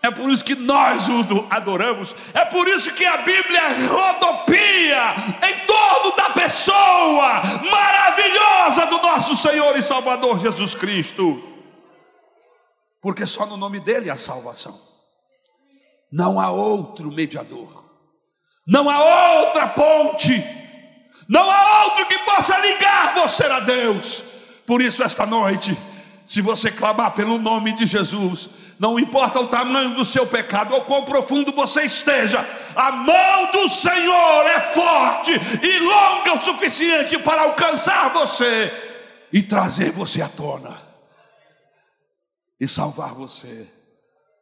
É 0.03 0.11
por 0.11 0.31
isso 0.31 0.45
que 0.45 0.55
nós 0.55 1.09
o 1.09 1.47
adoramos. 1.51 2.15
É 2.33 2.45
por 2.45 2.67
isso 2.67 2.93
que 2.95 3.05
a 3.05 3.19
Bíblia 3.19 3.63
rodopia 3.87 5.15
em 5.47 5.67
torno 5.67 6.17
da 6.17 6.31
pessoa 6.31 7.43
maravilhosa 7.71 8.87
do 8.87 8.99
nosso 9.03 9.37
Senhor 9.37 9.77
e 9.77 9.83
Salvador 9.83 10.41
Jesus 10.41 10.75
Cristo. 10.75 11.43
Porque 13.01 13.27
só 13.27 13.45
no 13.45 13.59
nome 13.59 13.79
dele 13.79 14.09
há 14.09 14.17
salvação. 14.17 14.79
Não 16.11 16.41
há 16.41 16.51
outro 16.51 17.13
mediador. 17.13 17.85
Não 18.67 18.89
há 18.89 19.41
outra 19.41 19.69
ponte. 19.69 20.43
Não 21.29 21.51
há 21.51 21.85
outro 21.85 22.07
que 22.07 22.19
possa 22.21 22.59
ligar 22.59 23.15
você 23.15 23.45
a 23.45 23.61
Deus. 23.61 24.23
Por 24.67 24.81
isso, 24.81 25.03
esta 25.03 25.27
noite, 25.27 25.77
se 26.25 26.41
você 26.41 26.71
clamar 26.71 27.13
pelo 27.13 27.39
nome 27.39 27.73
de 27.75 27.87
Jesus, 27.87 28.49
não 28.81 28.99
importa 28.99 29.38
o 29.38 29.47
tamanho 29.47 29.95
do 29.95 30.07
seu 30.07 30.27
pecado 30.27 30.73
ou 30.73 30.87
quão 30.87 31.05
profundo 31.05 31.53
você 31.53 31.83
esteja, 31.83 32.40
a 32.75 32.90
mão 32.90 33.53
do 33.53 33.69
Senhor 33.69 34.47
é 34.47 34.73
forte 34.73 35.33
e 35.33 35.79
longa 35.81 36.33
o 36.33 36.40
suficiente 36.40 37.19
para 37.19 37.43
alcançar 37.43 38.11
você 38.11 38.73
e 39.31 39.43
trazer 39.43 39.93
você 39.93 40.23
à 40.23 40.29
tona 40.31 40.81
e 42.59 42.66
salvar 42.66 43.12
você 43.12 43.71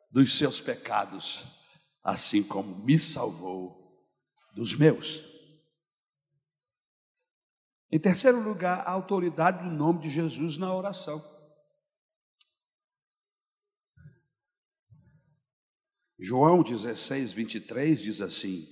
dos 0.08 0.38
seus 0.38 0.60
pecados, 0.60 1.44
assim 2.04 2.40
como 2.40 2.76
me 2.84 2.96
salvou 2.96 3.76
dos 4.54 4.72
meus. 4.72 5.20
Em 7.90 7.98
terceiro 7.98 8.40
lugar, 8.40 8.84
a 8.86 8.92
autoridade 8.92 9.64
do 9.64 9.70
nome 9.74 9.98
de 10.02 10.08
Jesus 10.08 10.56
na 10.56 10.72
oração. 10.72 11.37
João 16.18 16.62
16, 16.62 17.32
23 17.32 18.00
diz 18.00 18.20
assim: 18.20 18.66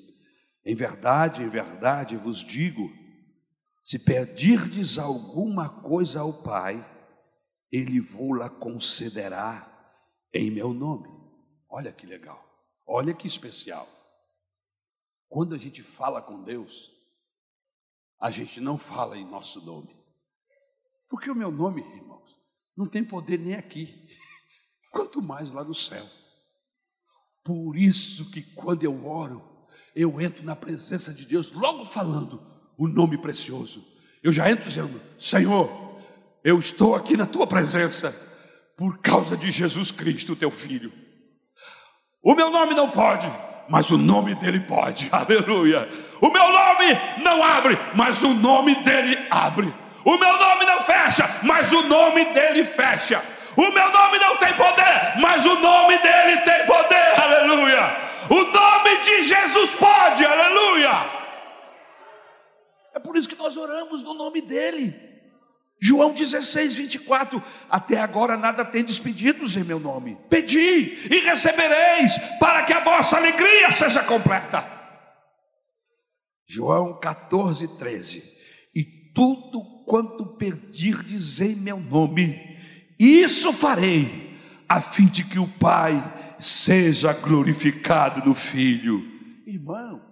Em 0.64 0.74
verdade, 0.74 1.42
em 1.42 1.48
verdade 1.48 2.16
vos 2.16 2.38
digo, 2.38 2.90
se 3.84 4.00
pedirdes 4.00 4.98
alguma 4.98 5.68
coisa 5.68 6.20
ao 6.20 6.42
Pai, 6.42 6.84
Ele 7.70 8.00
vou-la 8.00 8.50
concederá 8.50 9.72
em 10.34 10.50
meu 10.50 10.74
nome. 10.74 11.08
Olha 11.68 11.92
que 11.92 12.04
legal, 12.04 12.44
olha 12.84 13.14
que 13.14 13.28
especial. 13.28 13.88
Quando 15.28 15.54
a 15.54 15.58
gente 15.58 15.82
fala 15.82 16.20
com 16.20 16.42
Deus, 16.42 16.92
a 18.20 18.30
gente 18.30 18.60
não 18.60 18.76
fala 18.76 19.16
em 19.16 19.24
nosso 19.24 19.64
nome, 19.64 19.94
porque 21.08 21.30
o 21.30 21.34
meu 21.34 21.52
nome, 21.52 21.82
irmãos, 21.82 22.40
não 22.76 22.88
tem 22.88 23.04
poder 23.04 23.38
nem 23.38 23.54
aqui, 23.54 24.08
quanto 24.90 25.22
mais 25.22 25.52
lá 25.52 25.62
no 25.62 25.74
céu. 25.74 26.04
Por 27.46 27.76
isso 27.76 28.28
que 28.32 28.42
quando 28.42 28.82
eu 28.82 29.06
oro, 29.06 29.40
eu 29.94 30.20
entro 30.20 30.44
na 30.44 30.56
presença 30.56 31.14
de 31.14 31.24
Deus, 31.24 31.52
logo 31.52 31.84
falando 31.84 32.42
o 32.76 32.88
nome 32.88 33.16
precioso. 33.16 33.86
Eu 34.20 34.32
já 34.32 34.50
entro 34.50 34.64
dizendo: 34.64 35.00
Senhor, 35.16 35.70
eu 36.42 36.58
estou 36.58 36.96
aqui 36.96 37.16
na 37.16 37.24
tua 37.24 37.46
presença 37.46 38.10
por 38.76 38.98
causa 38.98 39.36
de 39.36 39.48
Jesus 39.52 39.92
Cristo, 39.92 40.34
teu 40.34 40.50
filho. 40.50 40.92
O 42.20 42.34
meu 42.34 42.50
nome 42.50 42.74
não 42.74 42.90
pode, 42.90 43.32
mas 43.68 43.92
o 43.92 43.96
nome 43.96 44.34
dele 44.34 44.58
pode. 44.58 45.08
Aleluia. 45.14 45.88
O 46.20 46.28
meu 46.28 46.50
nome 46.50 47.22
não 47.22 47.44
abre, 47.44 47.78
mas 47.94 48.24
o 48.24 48.34
nome 48.34 48.74
dele 48.82 49.16
abre. 49.30 49.72
O 50.04 50.18
meu 50.18 50.36
nome 50.36 50.64
não 50.64 50.82
fecha, 50.82 51.30
mas 51.44 51.72
o 51.72 51.82
nome 51.82 52.24
dele 52.34 52.64
fecha. 52.64 53.22
O 53.56 53.72
meu 53.72 53.90
nome 53.90 54.18
não 54.18 54.36
tem 54.36 54.52
poder, 54.54 55.14
mas 55.18 55.46
o 55.46 55.54
nome 55.58 55.96
dele 55.98 56.42
tem 56.42 56.66
poder, 56.66 57.20
aleluia. 57.20 57.96
O 58.28 58.42
nome 58.44 58.98
de 58.98 59.22
Jesus 59.22 59.74
pode, 59.74 60.24
aleluia. 60.26 61.10
É 62.94 62.98
por 62.98 63.16
isso 63.16 63.28
que 63.28 63.34
no 64.02 64.14
nome 64.14 64.40
dele. 64.40 64.94
João 65.80 66.12
16, 66.12 66.74
24. 66.76 67.42
Até 67.68 67.98
agora 68.00 68.36
nada 68.36 68.64
tem 68.64 68.82
despedidos 68.82 69.56
em 69.56 69.64
meu 69.64 69.78
nome. 69.78 70.16
Pedi 70.28 71.08
e 71.10 71.20
recebereis, 71.20 72.16
para 72.38 72.62
que 72.64 72.72
a 72.72 72.80
vossa 72.80 73.16
alegria 73.16 73.70
seja 73.70 74.02
completa. 74.02 74.74
João 76.48 76.98
14, 76.98 77.76
13 77.76 78.36
tudo 79.16 79.62
quanto 79.86 80.26
perdirdes 80.26 81.40
em 81.40 81.56
meu 81.56 81.80
nome, 81.80 82.38
isso 82.98 83.50
farei, 83.50 84.38
a 84.68 84.78
fim 84.78 85.06
de 85.06 85.24
que 85.24 85.38
o 85.38 85.48
Pai 85.48 86.36
seja 86.38 87.14
glorificado 87.14 88.28
no 88.28 88.34
Filho. 88.34 89.02
Irmãos, 89.46 90.02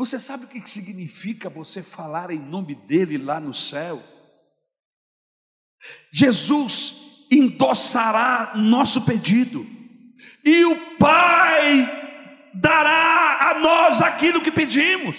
você 0.00 0.18
sabe 0.18 0.46
o 0.46 0.48
que 0.48 0.66
significa 0.66 1.50
você 1.50 1.82
falar 1.82 2.30
em 2.30 2.38
nome 2.38 2.74
dele 2.74 3.18
lá 3.18 3.38
no 3.38 3.52
céu? 3.52 4.02
Jesus 6.10 7.26
endossará 7.30 8.52
nosso 8.56 9.04
pedido, 9.04 9.66
e 10.42 10.64
o 10.64 10.96
Pai 10.96 12.48
dará 12.54 13.50
a 13.50 13.58
nós 13.58 14.00
aquilo 14.00 14.40
que 14.40 14.50
pedimos. 14.50 15.18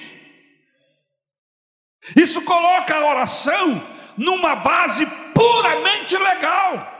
Isso 2.16 2.42
coloca 2.42 2.96
a 2.96 3.08
oração 3.08 3.88
numa 4.18 4.56
base 4.56 5.06
puramente 5.36 6.18
legal. 6.18 6.92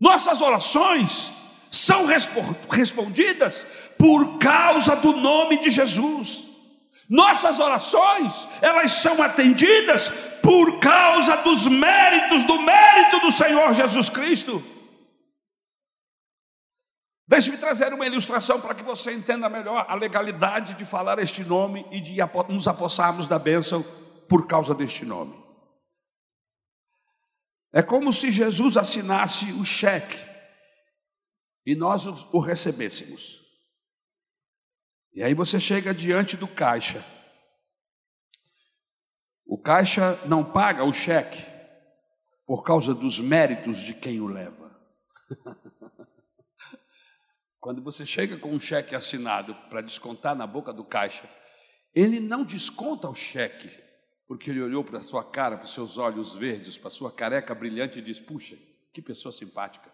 Nossas 0.00 0.40
orações 0.40 1.30
são 1.70 2.06
respondidas 2.06 3.64
por 3.98 4.38
causa 4.38 4.94
do 4.96 5.12
nome 5.12 5.58
de 5.58 5.70
Jesus. 5.70 6.46
Nossas 7.08 7.58
orações, 7.58 8.46
elas 8.60 8.92
são 8.92 9.22
atendidas 9.22 10.08
por 10.42 10.78
causa 10.78 11.36
dos 11.38 11.66
méritos, 11.66 12.44
do 12.44 12.60
mérito 12.60 13.20
do 13.20 13.30
Senhor 13.30 13.74
Jesus 13.74 14.08
Cristo. 14.08 14.62
Deixe-me 17.26 17.58
trazer 17.58 17.92
uma 17.92 18.06
ilustração 18.06 18.60
para 18.60 18.74
que 18.74 18.82
você 18.82 19.12
entenda 19.12 19.48
melhor 19.50 19.84
a 19.88 19.94
legalidade 19.94 20.74
de 20.74 20.84
falar 20.84 21.18
este 21.18 21.44
nome 21.44 21.86
e 21.90 22.00
de 22.00 22.16
nos 22.48 22.66
apossarmos 22.66 23.26
da 23.26 23.38
bênção 23.38 23.84
por 24.28 24.46
causa 24.46 24.74
deste 24.74 25.04
nome. 25.04 25.36
É 27.72 27.82
como 27.82 28.12
se 28.12 28.30
Jesus 28.30 28.78
assinasse 28.78 29.52
o 29.52 29.64
cheque 29.64 30.16
e 31.66 31.74
nós 31.74 32.06
o 32.06 32.38
recebêssemos. 32.38 33.37
E 35.12 35.22
aí 35.22 35.34
você 35.34 35.58
chega 35.58 35.94
diante 35.94 36.36
do 36.36 36.46
caixa. 36.46 37.04
O 39.44 39.56
caixa 39.56 40.18
não 40.26 40.44
paga 40.44 40.84
o 40.84 40.92
cheque 40.92 41.42
por 42.46 42.62
causa 42.62 42.94
dos 42.94 43.18
méritos 43.18 43.78
de 43.78 43.94
quem 43.94 44.20
o 44.20 44.26
leva. 44.26 44.74
Quando 47.60 47.82
você 47.82 48.06
chega 48.06 48.38
com 48.38 48.50
um 48.50 48.60
cheque 48.60 48.94
assinado 48.94 49.54
para 49.68 49.80
descontar 49.80 50.34
na 50.34 50.46
boca 50.46 50.72
do 50.72 50.84
caixa, 50.84 51.28
ele 51.94 52.20
não 52.20 52.44
desconta 52.44 53.08
o 53.08 53.14
cheque, 53.14 53.70
porque 54.26 54.50
ele 54.50 54.62
olhou 54.62 54.84
para 54.84 54.98
a 54.98 55.02
sua 55.02 55.28
cara, 55.28 55.56
para 55.56 55.66
os 55.66 55.74
seus 55.74 55.98
olhos 55.98 56.34
verdes, 56.34 56.78
para 56.78 56.88
a 56.88 56.90
sua 56.90 57.12
careca 57.12 57.54
brilhante 57.54 57.98
e 57.98 58.02
diz: 58.02 58.20
Puxa, 58.20 58.56
que 58.92 59.02
pessoa 59.02 59.32
simpática. 59.32 59.92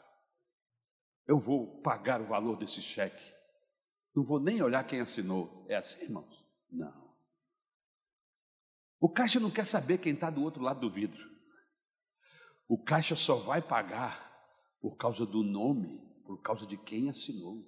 Eu 1.27 1.39
vou 1.39 1.81
pagar 1.81 2.21
o 2.21 2.27
valor 2.27 2.57
desse 2.57 2.83
cheque. 2.83 3.34
Não 4.15 4.25
vou 4.25 4.41
nem 4.41 4.63
olhar 4.63 4.85
quem 4.85 5.01
assinou. 5.01 5.67
É 5.69 5.77
assim, 5.77 6.03
irmãos? 6.03 6.45
Não. 6.71 7.05
O 9.01 9.09
caixa 9.09 9.41
não 9.41 9.51
quer 9.51 9.67
saber 9.67 9.99
quem 9.99 10.15
está 10.15 10.31
do 10.31 10.43
outro 10.43 10.63
lado 10.63 10.81
do 10.81 10.91
vidro. 10.91 11.23
O 12.69 12.83
caixa 12.83 13.15
só 13.15 13.37
vai 13.37 13.61
pagar 13.61 14.33
por 14.81 14.97
causa 14.97 15.27
do 15.27 15.43
nome 15.43 16.05
por 16.25 16.41
causa 16.41 16.67
de 16.67 16.77
quem 16.77 17.09
assinou. 17.09 17.63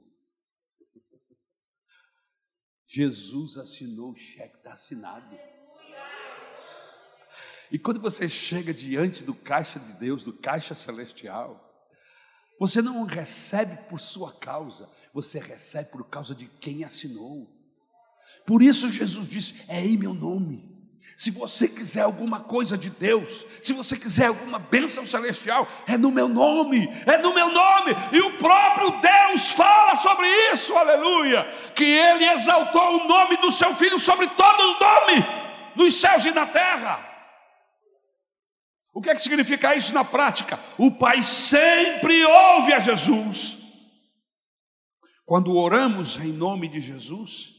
Jesus 2.86 3.56
assinou 3.56 4.12
o 4.12 4.16
cheque, 4.16 4.56
está 4.56 4.72
assinado. 4.72 5.36
E 7.70 7.78
quando 7.78 8.00
você 8.00 8.28
chega 8.28 8.72
diante 8.72 9.24
do 9.24 9.34
caixa 9.34 9.78
de 9.78 9.94
Deus, 9.94 10.22
do 10.22 10.32
caixa 10.32 10.74
celestial, 10.74 11.62
você 12.58 12.80
não 12.80 13.04
recebe 13.04 13.88
por 13.88 14.00
sua 14.00 14.32
causa, 14.38 14.88
você 15.16 15.38
recebe 15.38 15.88
por 15.88 16.04
causa 16.10 16.34
de 16.34 16.44
quem 16.60 16.84
assinou. 16.84 17.48
Por 18.44 18.60
isso 18.60 18.92
Jesus 18.92 19.26
disse: 19.26 19.64
É 19.66 19.80
em 19.80 19.96
meu 19.96 20.12
nome. 20.12 20.76
Se 21.16 21.30
você 21.30 21.66
quiser 21.66 22.02
alguma 22.02 22.40
coisa 22.40 22.76
de 22.76 22.90
Deus, 22.90 23.46
se 23.62 23.72
você 23.72 23.96
quiser 23.96 24.26
alguma 24.26 24.58
bênção 24.58 25.06
celestial, 25.06 25.66
é 25.86 25.96
no 25.96 26.10
meu 26.10 26.28
nome, 26.28 26.86
é 27.06 27.16
no 27.16 27.32
meu 27.32 27.50
nome, 27.50 27.92
e 28.12 28.20
o 28.20 28.36
próprio 28.36 29.00
Deus 29.00 29.50
fala 29.52 29.96
sobre 29.96 30.26
isso, 30.52 30.76
aleluia, 30.76 31.44
que 31.74 31.84
Ele 31.84 32.26
exaltou 32.26 33.00
o 33.00 33.08
nome 33.08 33.38
do 33.38 33.50
seu 33.50 33.74
Filho 33.74 33.98
sobre 33.98 34.26
todo 34.26 34.60
o 34.60 34.78
nome, 34.78 35.26
nos 35.74 35.94
céus 35.94 36.26
e 36.26 36.30
na 36.32 36.44
terra. 36.44 37.02
O 38.92 39.00
que 39.00 39.08
é 39.08 39.14
que 39.14 39.22
significa 39.22 39.74
isso 39.74 39.94
na 39.94 40.04
prática? 40.04 40.60
O 40.76 40.90
Pai 40.90 41.22
sempre 41.22 42.22
ouve 42.26 42.74
a 42.74 42.80
Jesus. 42.80 43.65
Quando 45.26 45.56
oramos 45.56 46.16
em 46.18 46.32
nome 46.32 46.68
de 46.68 46.78
Jesus, 46.78 47.52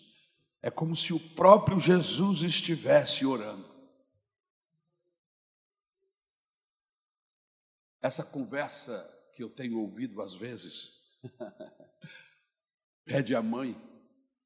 é 0.62 0.72
como 0.72 0.96
se 0.96 1.14
o 1.14 1.20
próprio 1.20 1.78
Jesus 1.78 2.42
estivesse 2.42 3.26
orando. 3.26 3.68
Essa 8.02 8.24
conversa 8.24 9.06
que 9.36 9.44
eu 9.44 9.50
tenho 9.50 9.80
ouvido 9.80 10.22
às 10.22 10.34
vezes, 10.34 10.94
pede 13.04 13.36
a 13.36 13.42
mãe 13.42 13.76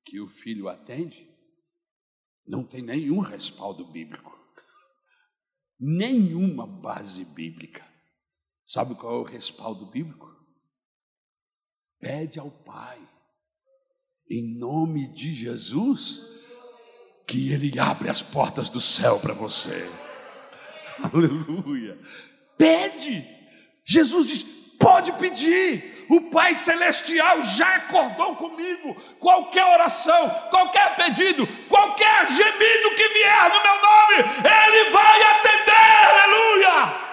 que 0.04 0.20
o 0.20 0.28
filho 0.28 0.68
atende, 0.68 1.30
não 2.44 2.68
tem 2.68 2.82
nenhum 2.82 3.20
respaldo 3.20 3.86
bíblico, 3.92 4.36
nenhuma 5.80 6.66
base 6.66 7.24
bíblica. 7.24 7.88
Sabe 8.66 8.96
qual 8.96 9.18
é 9.18 9.20
o 9.20 9.32
respaldo 9.32 9.86
bíblico? 9.86 10.28
Pede 12.00 12.40
ao 12.40 12.50
pai 12.50 13.11
em 14.32 14.44
nome 14.44 15.10
de 15.10 15.34
Jesus, 15.34 16.22
que 17.28 17.52
Ele 17.52 17.78
abre 17.78 18.10
as 18.10 18.22
portas 18.22 18.70
do 18.70 18.80
céu 18.80 19.20
para 19.20 19.34
você. 19.34 19.90
Aleluia. 21.04 22.00
Pede. 22.58 23.28
Jesus 23.84 24.28
diz: 24.28 24.44
pode 24.80 25.12
pedir. 25.14 25.92
O 26.10 26.30
Pai 26.30 26.54
Celestial 26.56 27.42
já 27.44 27.76
acordou 27.76 28.36
comigo. 28.36 28.96
Qualquer 29.18 29.66
oração, 29.66 30.30
qualquer 30.50 30.96
pedido, 30.98 31.48
qualquer 31.70 32.28
gemido 32.28 32.96
que 32.96 33.08
vier 33.10 33.50
no 33.50 33.64
meu 33.64 33.82
nome, 33.82 34.16
Ele 34.44 34.90
vai 34.92 35.24
atender. 35.24 35.72
Aleluia. 36.10 37.12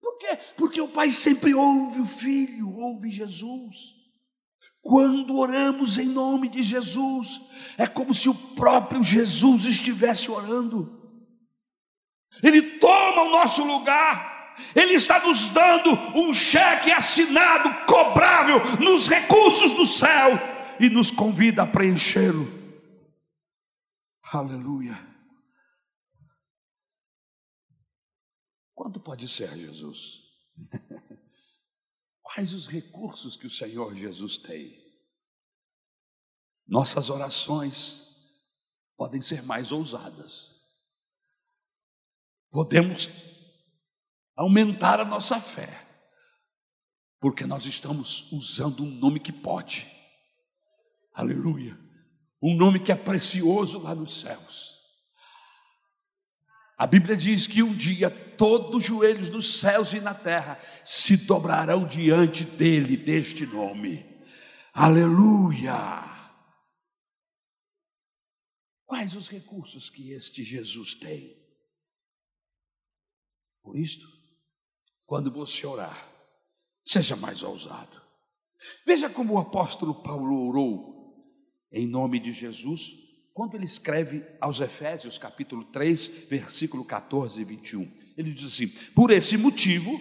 Por 0.00 0.18
quê? 0.18 0.38
Porque 0.56 0.80
o 0.80 0.88
Pai 0.88 1.12
sempre 1.12 1.54
ouve 1.54 2.00
o 2.00 2.06
Filho, 2.06 2.76
ouve 2.76 3.08
Jesus. 3.08 3.99
Quando 4.82 5.36
oramos 5.36 5.98
em 5.98 6.06
nome 6.06 6.48
de 6.48 6.62
Jesus, 6.62 7.40
é 7.76 7.86
como 7.86 8.14
se 8.14 8.28
o 8.28 8.34
próprio 8.34 9.04
Jesus 9.04 9.64
estivesse 9.66 10.30
orando. 10.30 10.98
Ele 12.42 12.78
toma 12.78 13.22
o 13.22 13.30
nosso 13.30 13.64
lugar, 13.64 14.56
Ele 14.74 14.94
está 14.94 15.20
nos 15.20 15.50
dando 15.50 15.92
um 16.16 16.32
cheque 16.32 16.90
assinado, 16.90 17.86
cobrável, 17.86 18.58
nos 18.78 19.06
recursos 19.06 19.72
do 19.72 19.84
céu 19.84 20.38
e 20.78 20.88
nos 20.88 21.10
convida 21.10 21.62
a 21.62 21.66
preenchê-lo. 21.66 22.48
Aleluia. 24.32 24.96
Quanto 28.74 28.98
pode 29.00 29.28
ser, 29.28 29.54
Jesus? 29.58 30.22
Quais 32.32 32.54
os 32.54 32.68
recursos 32.68 33.34
que 33.34 33.46
o 33.46 33.50
Senhor 33.50 33.92
Jesus 33.96 34.38
tem? 34.38 34.78
Nossas 36.64 37.10
orações 37.10 38.08
podem 38.96 39.20
ser 39.20 39.42
mais 39.42 39.72
ousadas. 39.72 40.64
Podemos 42.52 43.08
aumentar 44.36 45.00
a 45.00 45.04
nossa 45.04 45.40
fé, 45.40 45.68
porque 47.18 47.44
nós 47.44 47.66
estamos 47.66 48.30
usando 48.30 48.84
um 48.84 48.90
nome 48.90 49.18
que 49.18 49.32
pode. 49.32 49.90
Aleluia. 51.12 51.76
Um 52.40 52.56
nome 52.56 52.78
que 52.78 52.92
é 52.92 52.96
precioso 52.96 53.80
lá 53.80 53.92
nos 53.92 54.20
céus. 54.20 54.79
A 56.80 56.86
Bíblia 56.86 57.14
diz 57.14 57.46
que 57.46 57.62
um 57.62 57.76
dia 57.76 58.08
todos 58.08 58.74
os 58.76 58.84
joelhos 58.84 59.28
dos 59.28 59.58
céus 59.60 59.92
e 59.92 60.00
na 60.00 60.14
terra 60.14 60.58
se 60.82 61.14
dobrarão 61.14 61.86
diante 61.86 62.42
dele, 62.42 62.96
deste 62.96 63.44
nome. 63.44 64.02
Aleluia! 64.72 65.76
Quais 68.86 69.14
os 69.14 69.28
recursos 69.28 69.90
que 69.90 70.12
este 70.12 70.42
Jesus 70.42 70.94
tem? 70.94 71.36
Por 73.60 73.76
isto, 73.76 74.06
quando 75.04 75.30
você 75.30 75.66
orar, 75.66 76.10
seja 76.82 77.14
mais 77.14 77.42
ousado. 77.42 78.00
Veja 78.86 79.10
como 79.10 79.34
o 79.34 79.38
apóstolo 79.38 80.02
Paulo 80.02 80.48
orou 80.48 81.36
em 81.70 81.86
nome 81.86 82.18
de 82.18 82.32
Jesus 82.32 83.09
quando 83.40 83.54
ele 83.54 83.64
escreve 83.64 84.22
aos 84.38 84.60
Efésios, 84.60 85.16
capítulo 85.16 85.64
3, 85.64 86.10
versículo 86.28 86.84
14 86.84 87.40
e 87.40 87.44
21. 87.46 87.90
Ele 88.18 88.32
diz 88.32 88.44
assim: 88.44 88.66
Por 88.94 89.10
esse 89.10 89.38
motivo, 89.38 89.98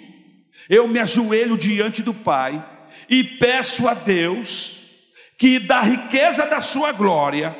eu 0.70 0.86
me 0.90 1.00
ajoelho 1.00 1.58
diante 1.58 2.04
do 2.04 2.14
Pai 2.14 2.62
e 3.10 3.24
peço 3.24 3.88
a 3.88 3.94
Deus 3.94 4.90
que, 5.38 5.58
da 5.58 5.80
riqueza 5.80 6.48
da 6.48 6.60
sua 6.60 6.92
glória, 6.92 7.56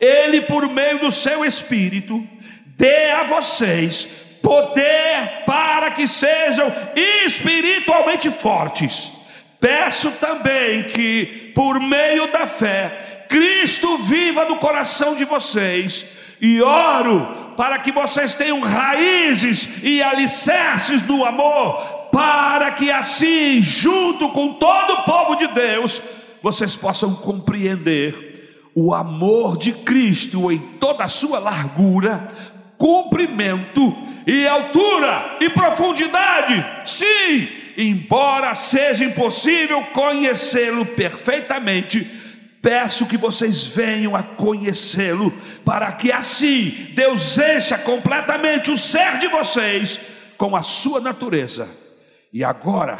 Ele, 0.00 0.40
por 0.40 0.68
meio 0.68 0.98
do 0.98 1.12
seu 1.12 1.44
Espírito, 1.44 2.26
dê 2.76 3.12
a 3.12 3.22
vocês 3.22 4.08
poder 4.42 5.44
para 5.46 5.92
que 5.92 6.08
sejam 6.08 6.66
espiritualmente 7.24 8.32
fortes. 8.32 9.12
Peço 9.60 10.10
também 10.12 10.84
que, 10.88 11.52
por 11.54 11.78
meio 11.78 12.32
da 12.32 12.48
fé, 12.48 13.09
Cristo 13.30 13.96
viva 13.98 14.44
no 14.44 14.56
coração 14.56 15.14
de 15.14 15.24
vocês 15.24 16.04
e 16.40 16.60
oro 16.60 17.52
para 17.56 17.78
que 17.78 17.92
vocês 17.92 18.34
tenham 18.34 18.58
raízes 18.60 19.68
e 19.84 20.02
alicerces 20.02 21.00
do 21.02 21.24
amor, 21.24 21.80
para 22.10 22.72
que 22.72 22.90
assim, 22.90 23.62
junto 23.62 24.30
com 24.30 24.54
todo 24.54 24.94
o 24.94 25.02
povo 25.04 25.36
de 25.36 25.46
Deus, 25.46 26.02
vocês 26.42 26.74
possam 26.74 27.14
compreender 27.14 28.68
o 28.74 28.92
amor 28.92 29.56
de 29.56 29.72
Cristo 29.74 30.50
em 30.50 30.58
toda 30.58 31.04
a 31.04 31.08
sua 31.08 31.38
largura, 31.38 32.32
comprimento 32.76 33.96
e 34.26 34.44
altura 34.48 35.36
e 35.40 35.48
profundidade. 35.50 36.66
Sim, 36.84 37.46
embora 37.76 38.54
seja 38.54 39.04
impossível 39.04 39.82
conhecê-lo 39.92 40.84
perfeitamente, 40.84 42.19
peço 42.62 43.06
que 43.06 43.16
vocês 43.16 43.64
venham 43.64 44.14
a 44.14 44.22
conhecê-lo, 44.22 45.32
para 45.64 45.90
que 45.92 46.12
assim 46.12 46.88
Deus 46.94 47.38
encha 47.38 47.78
completamente 47.78 48.70
o 48.70 48.76
ser 48.76 49.18
de 49.18 49.28
vocês 49.28 49.98
com 50.36 50.54
a 50.54 50.62
sua 50.62 51.00
natureza. 51.00 51.68
E 52.32 52.44
agora, 52.44 52.98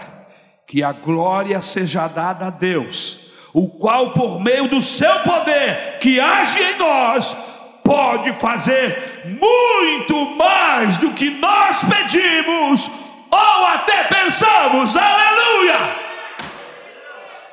que 0.67 0.83
a 0.83 0.93
glória 0.93 1.61
seja 1.61 2.07
dada 2.09 2.47
a 2.47 2.51
Deus, 2.51 3.33
o 3.53 3.69
qual, 3.69 4.13
por 4.13 4.41
meio 4.41 4.69
do 4.69 4.81
seu 4.81 5.21
poder 5.21 5.99
que 6.01 6.21
age 6.21 6.63
em 6.63 6.79
nós, 6.79 7.37
pode 7.85 8.33
fazer 8.35 9.23
muito 9.41 10.37
mais 10.37 10.99
do 10.99 11.11
que 11.11 11.31
nós 11.31 11.83
pedimos 11.85 12.89
ou 13.31 13.67
até 13.67 14.05
pensamos. 14.05 14.97
Aleluia! 14.97 16.10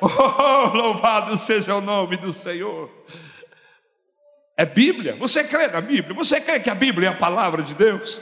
Oh, 0.00 0.76
louvado 0.76 1.36
seja 1.36 1.74
o 1.74 1.80
nome 1.80 2.16
do 2.16 2.32
Senhor. 2.32 2.90
É 4.56 4.64
Bíblia? 4.64 5.16
Você 5.16 5.44
crê 5.44 5.68
na 5.68 5.80
Bíblia? 5.80 6.14
Você 6.14 6.40
crê 6.40 6.60
que 6.60 6.70
a 6.70 6.74
Bíblia 6.74 7.08
é 7.08 7.12
a 7.12 7.16
palavra 7.16 7.62
de 7.62 7.74
Deus? 7.74 8.20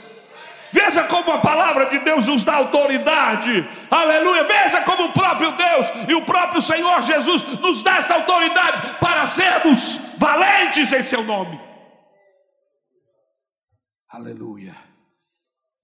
Veja 0.71 1.03
como 1.05 1.31
a 1.31 1.39
palavra 1.39 1.85
de 1.85 1.99
Deus 1.99 2.25
nos 2.25 2.43
dá 2.43 2.55
autoridade, 2.55 3.67
aleluia. 3.89 4.43
Veja 4.43 4.81
como 4.81 5.05
o 5.05 5.13
próprio 5.13 5.53
Deus 5.53 5.91
e 6.07 6.13
o 6.13 6.25
próprio 6.25 6.61
Senhor 6.61 7.01
Jesus 7.01 7.43
nos 7.59 7.81
dá 7.81 7.97
esta 7.97 8.15
autoridade 8.15 8.95
para 8.99 9.25
sermos 9.25 10.15
valentes 10.17 10.91
em 10.91 11.01
Seu 11.01 11.23
nome. 11.23 11.59
Aleluia. 14.09 14.75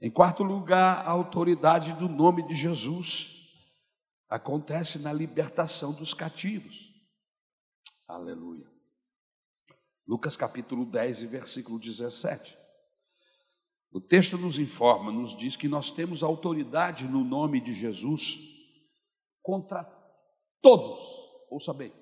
Em 0.02 0.12
quarto 0.12 0.44
lugar, 0.44 1.04
a 1.06 1.10
autoridade 1.12 1.94
do 1.94 2.10
nome 2.10 2.44
de 2.44 2.54
Jesus 2.54 3.33
acontece 4.34 4.98
na 4.98 5.14
libertação 5.14 5.94
dos 5.94 6.12
cativos. 6.12 6.92
Aleluia. 8.08 8.68
Lucas 10.08 10.36
capítulo 10.36 10.86
10 10.86 11.22
e 11.22 11.28
versículo 11.28 11.80
17. 11.80 12.58
O 13.92 14.02
texto 14.02 14.36
nos 14.38 14.58
informa, 14.58 15.12
nos 15.12 15.38
diz 15.38 15.56
que 15.56 15.68
nós 15.68 15.92
temos 15.92 16.24
autoridade 16.24 17.06
no 17.08 17.24
nome 17.24 17.62
de 17.62 17.74
Jesus 17.74 18.38
contra 19.42 19.84
todos, 20.62 21.00
ouça 21.52 21.72
bem, 21.72 21.94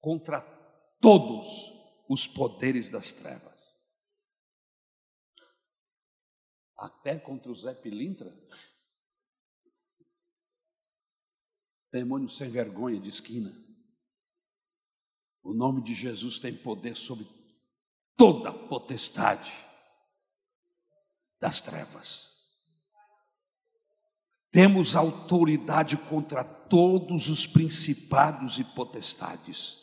contra 0.00 0.40
todos 0.98 1.46
os 2.08 2.26
poderes 2.26 2.88
das 2.88 3.12
trevas. 3.12 3.50
até 6.80 7.18
contra 7.18 7.52
o 7.52 7.54
Zé 7.54 7.74
Pilintra. 7.74 8.34
Demônio 11.92 12.28
sem 12.28 12.48
vergonha 12.48 13.00
de 13.00 13.08
esquina. 13.08 13.52
O 15.42 15.52
nome 15.52 15.82
de 15.82 15.94
Jesus 15.94 16.38
tem 16.38 16.54
poder 16.54 16.94
sobre 16.94 17.26
toda 18.16 18.50
a 18.50 18.52
potestade 18.52 19.52
das 21.40 21.60
trevas. 21.60 22.28
Temos 24.52 24.94
autoridade 24.94 25.96
contra 25.96 26.44
todos 26.44 27.28
os 27.28 27.46
principados 27.46 28.58
e 28.58 28.64
potestades. 28.64 29.78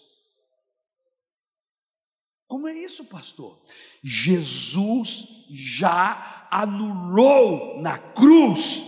Como 2.47 2.68
é 2.68 2.74
isso, 2.74 3.05
pastor? 3.05 3.62
Jesus 4.03 5.47
já 5.49 6.47
anulou 6.51 7.82
na 7.82 7.97
cruz 7.97 8.84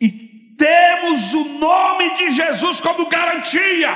e 0.00 0.33
temos 0.56 1.34
o 1.34 1.58
nome 1.58 2.16
de 2.16 2.32
Jesus 2.32 2.80
como 2.80 3.08
garantia. 3.08 3.90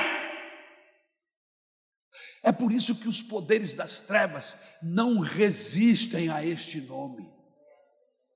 É 2.41 2.51
por 2.51 2.71
isso 2.71 2.95
que 2.95 3.07
os 3.07 3.21
poderes 3.21 3.73
das 3.73 4.01
trevas 4.01 4.55
não 4.81 5.19
resistem 5.19 6.29
a 6.29 6.43
este 6.43 6.79
nome. 6.81 7.29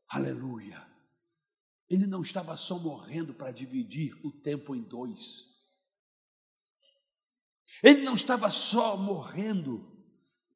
Aleluia. 0.09 0.85
Ele 1.89 2.05
não 2.05 2.21
estava 2.21 2.57
só 2.57 2.77
morrendo 2.79 3.33
para 3.33 3.51
dividir 3.51 4.13
o 4.25 4.31
tempo 4.31 4.75
em 4.75 4.81
dois. 4.81 5.45
Ele 7.81 8.01
não 8.01 8.13
estava 8.13 8.49
só 8.49 8.97
morrendo 8.97 9.91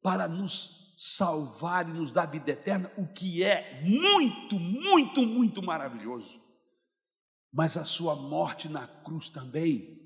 para 0.02 0.28
nos 0.28 0.96
salvar 0.98 1.88
e 1.88 1.94
nos 1.94 2.12
dar 2.12 2.26
vida 2.26 2.52
eterna, 2.52 2.92
o 2.98 3.06
que 3.08 3.44
é 3.44 3.82
muito, 3.84 4.60
muito, 4.60 5.22
muito 5.22 5.62
maravilhoso. 5.62 6.42
Mas 7.58 7.76
a 7.76 7.84
sua 7.84 8.16
morte 8.16 8.70
na 8.70 8.86
cruz 8.86 9.30
também 9.30 9.98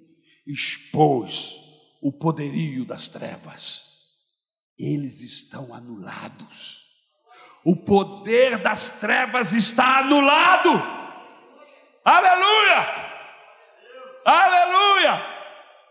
expôs 0.47 1.57
o 2.01 2.09
poderio 2.09 2.85
das 2.85 3.09
trevas. 3.09 4.05
Eles 4.79 5.19
estão 5.19 5.73
anulados. 5.73 6.85
O 7.65 7.75
poder 7.75 8.57
das 8.59 9.01
trevas 9.01 9.51
está 9.51 9.97
anulado. 9.97 10.69
Aleluia! 12.05 12.87
Aleluia! 14.23 15.21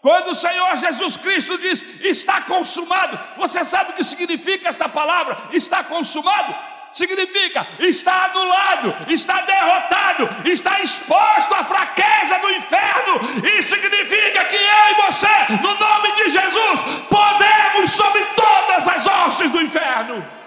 Quando 0.01 0.31
o 0.31 0.35
Senhor 0.35 0.75
Jesus 0.77 1.19
Cristo 1.19 1.59
diz 1.59 1.83
está 2.01 2.41
consumado, 2.41 3.21
você 3.37 3.63
sabe 3.67 3.91
o 3.91 3.95
que 3.97 4.03
significa 4.03 4.67
esta 4.67 4.89
palavra? 4.89 5.55
Está 5.55 5.85
consumado? 5.85 6.70
Significa 6.93 7.66
está 7.78 8.26
anulado, 8.26 9.11
está 9.11 9.41
derrotado, 9.43 10.28
está 10.51 10.80
exposto 10.80 11.55
à 11.55 11.64
fraqueza 11.64 12.38
do 12.38 12.51
inferno. 12.51 13.20
Isso 13.59 13.74
significa 13.74 14.45
que 14.45 14.57
eu 14.57 14.91
e 14.91 15.07
você, 15.07 15.53
no 15.62 15.78
nome 15.78 16.12
de 16.16 16.28
Jesus, 16.28 16.80
podemos 17.09 17.91
sobre 17.91 18.24
todas 18.36 18.88
as 18.88 19.07
hostes 19.07 19.51
do 19.51 19.61
inferno. 19.61 20.41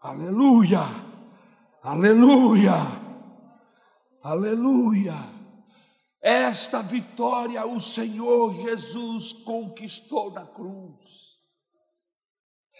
Aleluia, 0.00 0.82
aleluia, 1.82 2.74
aleluia. 4.22 5.36
Esta 6.22 6.80
vitória 6.80 7.64
o 7.66 7.80
Senhor 7.80 8.52
Jesus 8.52 9.32
conquistou 9.32 10.30
na 10.32 10.46
cruz. 10.46 11.05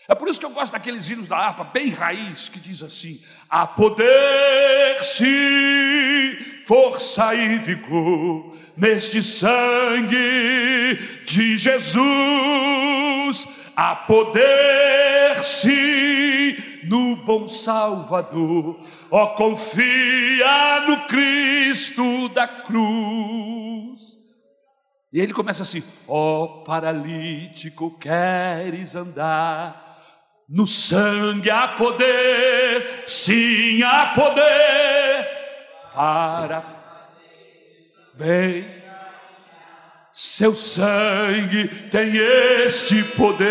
É 0.08 0.14
por 0.14 0.28
isso 0.28 0.38
que 0.38 0.46
eu 0.46 0.50
gosto 0.50 0.72
daqueles 0.72 1.08
hinos 1.10 1.26
da 1.28 1.36
harpa, 1.36 1.64
bem 1.64 1.90
raiz, 1.90 2.48
que 2.48 2.60
diz 2.60 2.82
assim: 2.82 3.20
há 3.48 3.66
poder, 3.66 5.04
sim, 5.04 6.36
força 6.64 7.34
e 7.34 7.58
vigor 7.58 8.56
neste 8.76 9.22
sangue 9.22 10.98
de 11.24 11.56
Jesus. 11.56 11.96
Há 13.74 13.94
poder, 13.94 15.42
sim, 15.42 16.56
no 16.84 17.16
bom 17.16 17.46
Salvador 17.46 18.80
ó, 19.10 19.28
confia 19.28 20.80
no 20.86 21.06
Cristo 21.06 22.28
da 22.30 22.46
cruz. 22.46 24.18
E 25.12 25.20
ele 25.20 25.32
começa 25.32 25.62
assim: 25.62 25.82
ó, 26.06 26.62
paralítico, 26.64 27.96
queres 27.98 28.94
andar? 28.94 29.85
No 30.48 30.64
sangue 30.66 31.50
há 31.50 31.66
poder, 31.68 33.02
sim 33.04 33.82
há 33.82 34.12
poder 34.14 35.28
para 35.92 36.62
bem. 38.14 38.76
Seu 40.12 40.54
sangue 40.54 41.68
tem 41.90 42.16
este 42.16 43.02
poder. 43.02 43.46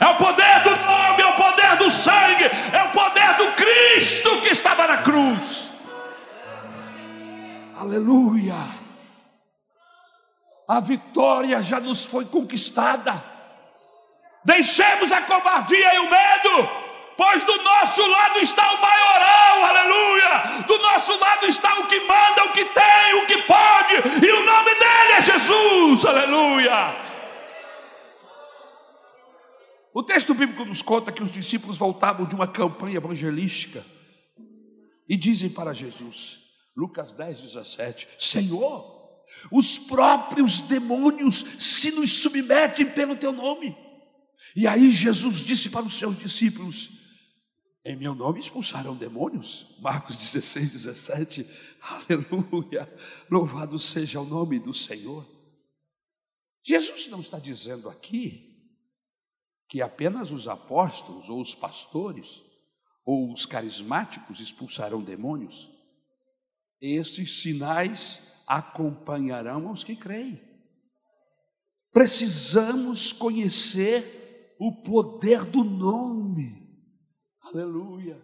É 0.00 0.06
o 0.06 0.16
poder 0.16 0.62
do 0.62 0.70
nome, 0.70 1.22
é 1.22 1.26
o 1.26 1.34
poder 1.34 1.76
do 1.76 1.90
sangue, 1.90 2.44
é 2.44 2.82
o 2.82 2.90
poder 2.90 3.36
do 3.36 3.52
Cristo 3.52 4.40
que 4.40 4.48
estava 4.48 4.86
na 4.86 4.98
cruz. 4.98 5.70
Aleluia. 7.78 8.56
A 10.66 10.80
vitória 10.80 11.62
já 11.62 11.78
nos 11.78 12.04
foi 12.04 12.24
conquistada. 12.24 13.30
Deixemos 14.44 15.12
a 15.12 15.20
covardia 15.22 15.94
e 15.94 15.98
o 15.98 16.10
medo, 16.10 16.68
pois 17.16 17.44
do 17.44 17.62
nosso 17.62 18.06
lado 18.06 18.38
está 18.38 18.72
o 18.72 18.80
maioral, 18.80 19.64
aleluia. 19.64 20.64
Do 20.66 20.78
nosso 20.78 21.18
lado 21.18 21.46
está 21.46 21.78
o 21.80 21.86
que 21.86 22.00
manda, 22.00 22.44
o 22.44 22.52
que 22.52 22.64
tem, 22.64 23.14
o 23.14 23.26
que 23.26 23.42
pode, 23.42 23.94
e 24.26 24.30
o 24.30 24.44
nome 24.44 24.74
dele 24.74 25.12
é 25.18 25.22
Jesus, 25.22 26.04
aleluia. 26.06 27.10
O 29.92 30.02
texto 30.02 30.32
bíblico 30.32 30.64
nos 30.64 30.82
conta 30.82 31.12
que 31.12 31.22
os 31.22 31.32
discípulos 31.32 31.76
voltavam 31.76 32.24
de 32.24 32.34
uma 32.34 32.46
campanha 32.46 32.96
evangelística 32.96 33.84
e 35.08 35.16
dizem 35.16 35.50
para 35.50 35.74
Jesus, 35.74 36.38
Lucas 36.76 37.12
10, 37.12 37.40
17: 37.40 38.08
Senhor, 38.16 39.00
os 39.50 39.78
próprios 39.78 40.60
demônios 40.60 41.44
se 41.58 41.90
nos 41.90 42.22
submetem 42.22 42.86
pelo 42.86 43.16
teu 43.16 43.32
nome. 43.32 43.76
E 44.54 44.66
aí 44.66 44.90
Jesus 44.90 45.40
disse 45.40 45.70
para 45.70 45.86
os 45.86 45.94
seus 45.94 46.18
discípulos: 46.18 46.90
Em 47.84 47.96
meu 47.96 48.14
nome 48.14 48.40
expulsarão 48.40 48.96
demônios. 48.96 49.66
Marcos 49.80 50.16
16, 50.16 50.72
17. 50.72 51.46
Aleluia. 51.80 52.92
Louvado 53.30 53.78
seja 53.78 54.20
o 54.20 54.24
nome 54.24 54.58
do 54.58 54.74
Senhor. 54.74 55.26
Jesus 56.62 57.08
não 57.08 57.20
está 57.20 57.38
dizendo 57.38 57.88
aqui 57.88 58.50
que 59.68 59.80
apenas 59.80 60.30
os 60.30 60.48
apóstolos 60.48 61.28
ou 61.28 61.40
os 61.40 61.54
pastores 61.54 62.42
ou 63.04 63.32
os 63.32 63.46
carismáticos 63.46 64.40
expulsarão 64.40 65.02
demônios. 65.02 65.70
Estes 66.80 67.42
sinais 67.42 68.42
acompanharão 68.46 69.68
aos 69.68 69.84
que 69.84 69.94
creem. 69.94 70.40
Precisamos 71.92 73.12
conhecer 73.12 74.19
o 74.60 74.82
poder 74.82 75.44
do 75.46 75.64
nome. 75.64 76.68
Aleluia. 77.42 78.20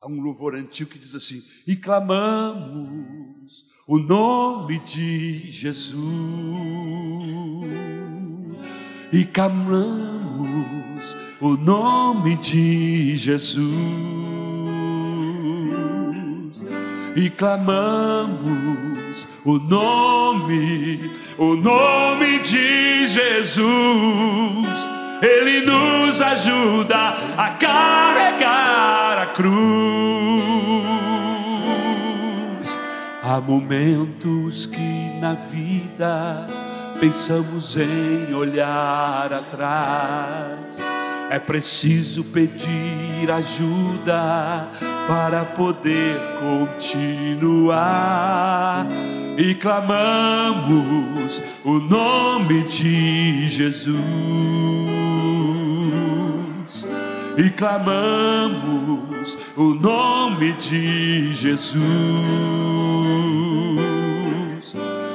Há 0.00 0.06
um 0.06 0.20
louvor 0.20 0.54
antigo 0.54 0.90
que 0.90 0.98
diz 0.98 1.14
assim: 1.14 1.42
E 1.66 1.74
clamamos 1.74 3.64
o 3.88 3.98
nome 3.98 4.78
de 4.80 5.50
Jesus 5.50 5.88
e 9.10 9.24
clamamos 9.24 11.16
o 11.40 11.56
nome 11.56 12.36
de 12.36 13.16
Jesus 13.16 13.78
e 17.16 17.30
clamamos 17.30 19.26
o 19.44 19.58
nome, 19.58 21.10
o 21.36 21.56
nome 21.56 22.38
de 22.40 23.08
Jesus. 23.08 24.97
Ele 25.20 25.62
nos 25.66 26.22
ajuda 26.22 27.16
a 27.36 27.50
carregar 27.50 29.18
a 29.22 29.26
cruz. 29.26 29.58
Há 33.22 33.40
momentos 33.40 34.66
que 34.66 35.18
na 35.20 35.34
vida 35.34 36.46
pensamos 37.00 37.76
em 37.76 38.32
olhar 38.32 39.32
atrás. 39.32 40.86
É 41.30 41.38
preciso 41.38 42.24
pedir 42.24 43.30
ajuda 43.30 44.68
para 45.06 45.44
poder 45.44 46.18
continuar. 46.80 47.76
E 49.36 49.54
clamamos 49.54 51.42
o 51.64 51.78
nome 51.78 52.64
de 52.64 53.48
Jesus. 53.48 54.97
E 57.38 57.50
clamamos 57.50 59.38
o 59.56 59.72
nome 59.74 60.54
de 60.54 61.32
Jesus 61.32 61.68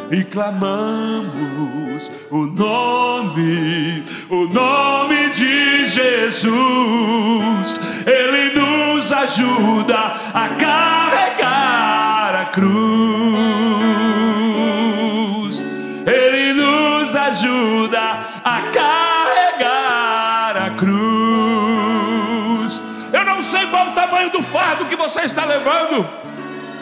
e 0.10 0.24
clamamos 0.26 2.12
o 2.30 2.46
nome, 2.46 4.04
o 4.30 4.46
nome 4.46 5.30
de 5.32 5.86
Jesus. 5.88 6.54
Ele 8.06 8.54
nos 8.60 9.12
ajuda 9.12 10.16
a 10.34 10.50
carregar 10.50 12.36
a 12.42 12.46
cruz. 12.46 13.13
Tamanho 24.24 24.30
do 24.30 24.42
fardo 24.42 24.86
que 24.86 24.96
você 24.96 25.22
está 25.22 25.46
levando. 25.46 26.08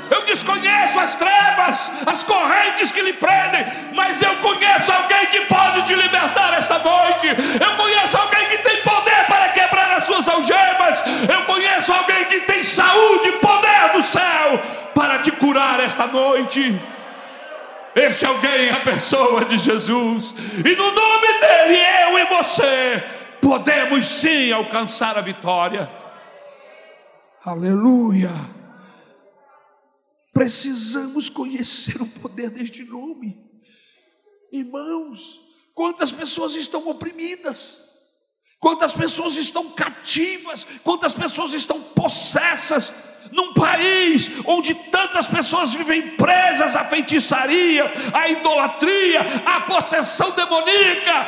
Eu 0.10 0.26
desconheço 0.26 1.00
as 1.00 1.16
trevas, 1.16 1.92
as 2.06 2.22
correntes 2.22 2.92
que 2.92 3.02
lhe 3.02 3.14
prendem, 3.14 3.66
mas 3.94 4.22
eu 4.22 4.36
conheço 4.38 4.92
alguém 4.92 5.26
que 5.28 5.42
pode 5.42 5.84
te 5.84 5.96
libertar 5.96 6.54
esta 6.54 6.80
noite. 6.80 7.28
Eu 7.28 7.76
conheço 7.78 8.18
alguém 8.18 8.46
que 8.48 8.58
tem 8.58 8.82
poder 8.82 9.26
para 9.28 9.50
quebrar 9.50 9.94
as 9.94 10.04
suas 10.04 10.28
algemas. 10.28 11.02
Eu 11.30 11.46
conheço 11.46 11.94
alguém 11.94 12.26
que 12.26 12.42
tem 12.42 12.62
saúde 12.62 13.30
e 13.30 13.32
poder 13.34 13.94
do 13.94 14.02
céu 14.02 14.62
para 14.94 15.20
te 15.20 15.32
curar 15.32 15.80
esta 15.80 16.06
noite. 16.08 16.78
Esse 17.96 18.26
alguém 18.26 18.68
é 18.68 18.74
a 18.74 18.80
pessoa 18.82 19.44
de 19.46 19.58
Jesus, 19.58 20.34
e 20.64 20.76
no 20.78 20.92
nome 20.92 21.28
dele, 21.42 21.78
eu 22.04 22.20
e 22.20 22.26
você 22.26 23.04
podemos 23.42 24.08
sim 24.08 24.50
alcançar 24.50 25.18
a 25.18 25.22
vitória. 25.22 26.01
Aleluia. 27.44 28.30
Precisamos 30.32 31.28
conhecer 31.28 32.00
o 32.00 32.06
poder 32.06 32.52
deste 32.52 32.84
nome. 32.84 33.36
Irmãos, 34.52 35.40
quantas 35.74 36.12
pessoas 36.12 36.56
estão 36.56 36.88
oprimidas, 36.88 37.80
quantas 38.60 38.94
pessoas 38.94 39.38
estão 39.38 39.72
cativas, 39.72 40.68
quantas 40.84 41.16
pessoas 41.16 41.54
estão 41.54 41.82
possessas 41.82 42.94
num 43.32 43.56
país 43.56 44.30
onde 44.46 44.76
tantas 44.76 45.28
pessoas 45.28 45.74
vivem 45.74 46.16
presas 46.16 46.76
à 46.76 46.86
feitiçaria, 46.86 47.92
à 48.14 48.30
idolatria, 48.30 49.22
à 49.48 49.62
proteção 49.62 50.30
demoníaca. 50.32 51.28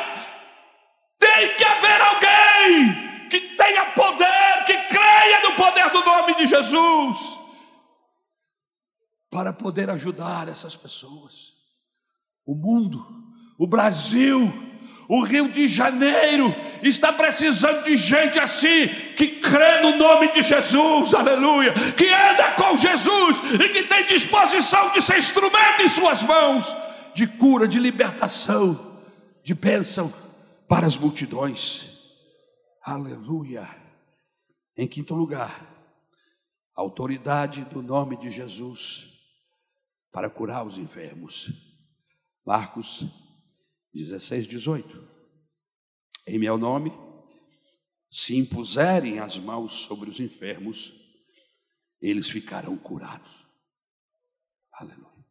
Tem 1.18 1.54
que 1.56 1.64
haver 1.64 2.00
alguém 2.00 3.13
que 3.34 3.40
tenha 3.56 3.86
poder, 3.86 4.64
que 4.64 4.76
creia 4.76 5.40
no 5.42 5.56
poder 5.56 5.90
do 5.90 6.04
nome 6.04 6.36
de 6.36 6.46
Jesus 6.46 7.36
para 9.28 9.52
poder 9.52 9.90
ajudar 9.90 10.46
essas 10.48 10.76
pessoas. 10.76 11.52
O 12.46 12.54
mundo, 12.54 13.04
o 13.58 13.66
Brasil, 13.66 14.52
o 15.08 15.24
Rio 15.24 15.48
de 15.48 15.66
Janeiro 15.66 16.54
está 16.80 17.12
precisando 17.12 17.82
de 17.82 17.96
gente 17.96 18.38
assim, 18.38 18.86
que 19.16 19.26
crê 19.40 19.80
no 19.80 19.96
nome 19.96 20.30
de 20.30 20.40
Jesus, 20.40 21.12
aleluia, 21.12 21.72
que 21.96 22.06
anda 22.08 22.52
com 22.52 22.76
Jesus 22.76 23.38
e 23.54 23.68
que 23.70 23.82
tem 23.82 24.04
disposição 24.04 24.90
de 24.90 25.02
ser 25.02 25.18
instrumento 25.18 25.82
em 25.82 25.88
Suas 25.88 26.22
mãos 26.22 26.76
de 27.12 27.26
cura, 27.26 27.66
de 27.66 27.80
libertação, 27.80 29.00
de 29.42 29.54
bênção 29.54 30.14
para 30.68 30.86
as 30.86 30.96
multidões, 30.96 31.93
aleluia. 32.84 33.66
Em 34.76 34.86
quinto 34.86 35.14
lugar, 35.14 35.66
autoridade 36.74 37.64
do 37.64 37.82
nome 37.82 38.16
de 38.16 38.30
Jesus 38.30 39.10
para 40.12 40.28
curar 40.28 40.66
os 40.66 40.76
enfermos. 40.76 41.48
Marcos 42.44 43.04
16, 43.92 44.46
18. 44.46 45.08
Em 46.26 46.38
meu 46.38 46.58
nome, 46.58 46.92
se 48.10 48.36
impuserem 48.36 49.18
as 49.18 49.38
mãos 49.38 49.72
sobre 49.72 50.10
os 50.10 50.20
enfermos, 50.20 50.92
eles 52.00 52.28
ficarão 52.28 52.76
curados. 52.76 53.46
Aleluia. 54.72 55.24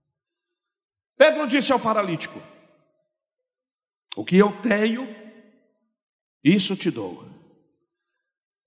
Pedro 1.15 1.47
disse 1.47 1.71
ao 1.71 1.79
paralítico: 1.79 2.41
O 4.15 4.25
que 4.25 4.37
eu 4.37 4.59
tenho, 4.61 5.07
isso 6.43 6.75
te 6.75 6.89
dou. 6.89 7.32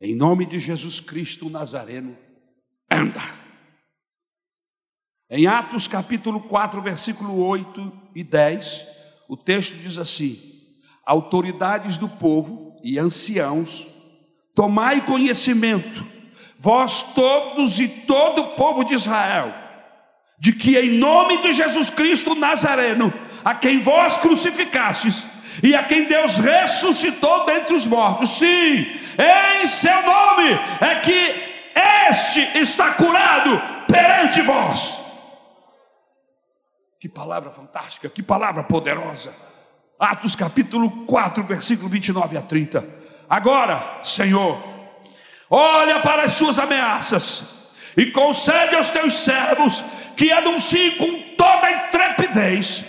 Em 0.00 0.14
nome 0.14 0.44
de 0.44 0.58
Jesus 0.58 1.00
Cristo 1.00 1.48
Nazareno, 1.48 2.16
anda. 2.90 3.22
Em 5.30 5.46
Atos 5.46 5.88
capítulo 5.88 6.40
4, 6.40 6.82
versículo 6.82 7.42
8 7.42 7.92
e 8.14 8.22
10, 8.22 8.86
o 9.26 9.38
texto 9.38 9.74
diz 9.74 9.96
assim: 9.96 10.38
Autoridades 11.04 11.96
do 11.96 12.08
povo 12.08 12.76
e 12.84 12.98
anciãos, 12.98 13.88
tomai 14.54 15.04
conhecimento, 15.06 16.06
vós 16.58 17.14
todos 17.14 17.80
e 17.80 17.88
todo 17.88 18.42
o 18.42 18.48
povo 18.54 18.84
de 18.84 18.92
Israel, 18.92 19.54
de 20.38 20.52
que 20.52 20.78
em 20.78 20.98
nome 20.98 21.40
de 21.40 21.54
Jesus 21.54 21.88
Cristo 21.88 22.34
Nazareno, 22.34 23.10
a 23.42 23.54
quem 23.54 23.80
vós 23.80 24.18
crucificastes 24.18 25.24
e 25.62 25.74
a 25.74 25.82
quem 25.84 26.04
Deus 26.04 26.38
ressuscitou 26.38 27.46
dentre 27.46 27.74
os 27.74 27.86
mortos, 27.86 28.30
sim, 28.30 28.86
em 29.18 29.66
seu 29.66 30.02
nome 30.02 30.58
é 30.80 31.00
que 31.00 31.56
este 31.98 32.58
está 32.58 32.92
curado 32.94 33.60
perante 33.86 34.42
vós. 34.42 35.04
Que 36.98 37.08
palavra 37.08 37.50
fantástica, 37.50 38.08
que 38.08 38.22
palavra 38.22 38.64
poderosa. 38.64 39.34
Atos 39.98 40.34
capítulo 40.34 41.06
4, 41.06 41.42
versículo 41.44 41.88
29 41.88 42.36
a 42.36 42.42
30. 42.42 42.86
Agora, 43.28 44.00
Senhor, 44.02 44.58
olha 45.50 46.00
para 46.00 46.24
as 46.24 46.32
suas 46.32 46.58
ameaças 46.58 47.70
e 47.96 48.06
concede 48.06 48.74
aos 48.74 48.90
teus 48.90 49.14
servos 49.14 49.82
que 50.16 50.30
anunciem 50.30 50.96
com 50.96 51.36
toda 51.36 51.70
intrepidez 51.70 52.84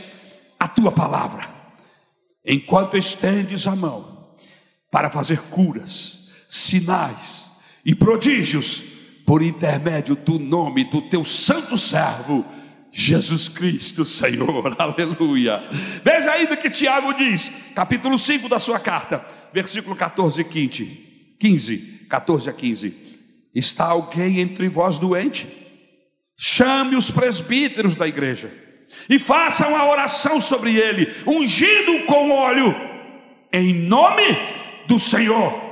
a 0.60 0.68
tua 0.68 0.92
palavra, 0.92 1.48
enquanto 2.48 2.96
estendes 2.96 3.68
a 3.68 3.76
mão 3.76 4.36
para 4.90 5.12
fazer 5.12 5.42
curas, 5.50 6.30
sinais 6.48 7.60
e 7.86 7.94
prodígios 7.94 8.82
por 9.26 9.42
intermédio 9.42 10.16
do 10.16 10.40
nome 10.40 10.90
do 10.90 11.02
teu 11.02 11.26
santo 11.26 11.78
servo 11.78 12.46
Jesus 12.90 13.50
Cristo, 13.50 14.06
Senhor, 14.06 14.74
aleluia. 14.80 15.68
Veja 16.04 16.32
ainda 16.32 16.56
que 16.56 16.70
Tiago 16.70 17.14
diz, 17.14 17.52
capítulo 17.76 18.18
5 18.18 18.48
da 18.48 18.60
sua 18.60 18.80
carta, 18.80 19.24
versículo 19.54 19.94
14 19.94 20.40
e 20.40 20.44
15, 20.46 20.86
15, 21.38 21.78
14 22.10 22.50
a 22.50 22.54
15: 22.54 22.96
Está 23.54 23.88
alguém 23.88 24.40
entre 24.40 24.70
vós 24.70 24.98
doente? 24.98 25.48
Chame 26.38 26.96
os 26.96 27.12
presbíteros 27.12 27.94
da 27.94 28.08
igreja 28.08 28.67
e 29.10 29.20
façam 29.20 29.76
a 29.76 29.90
oração 29.90 30.40
sobre 30.40 30.76
ele, 30.76 31.14
ungido 31.26 32.06
com 32.06 32.32
óleo, 32.32 32.74
em 33.52 33.74
nome 33.74 34.24
do 34.88 34.98
Senhor. 34.98 35.68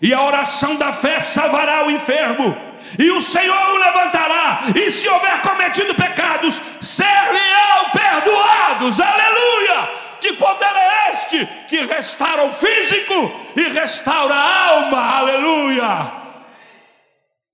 E 0.00 0.12
a 0.12 0.22
oração 0.22 0.76
da 0.76 0.92
fé 0.92 1.20
salvará 1.20 1.86
o 1.86 1.90
enfermo 1.90 2.66
e 2.98 3.10
o 3.10 3.20
Senhor 3.20 3.74
o 3.74 3.78
levantará, 3.78 4.66
e 4.74 4.90
se 4.90 5.08
houver 5.08 5.42
cometido 5.42 5.94
pecados, 5.94 6.60
ser-lhe-ão 6.80 7.90
perdoados, 7.90 9.00
aleluia! 9.00 10.06
Que 10.20 10.32
poder 10.34 10.64
é 10.64 11.10
este 11.10 11.46
que 11.68 11.82
restaura 11.82 12.44
o 12.44 12.52
físico 12.52 13.14
e 13.56 13.68
restaura 13.68 14.34
a 14.34 14.68
alma, 14.70 14.98
aleluia! 14.98 16.12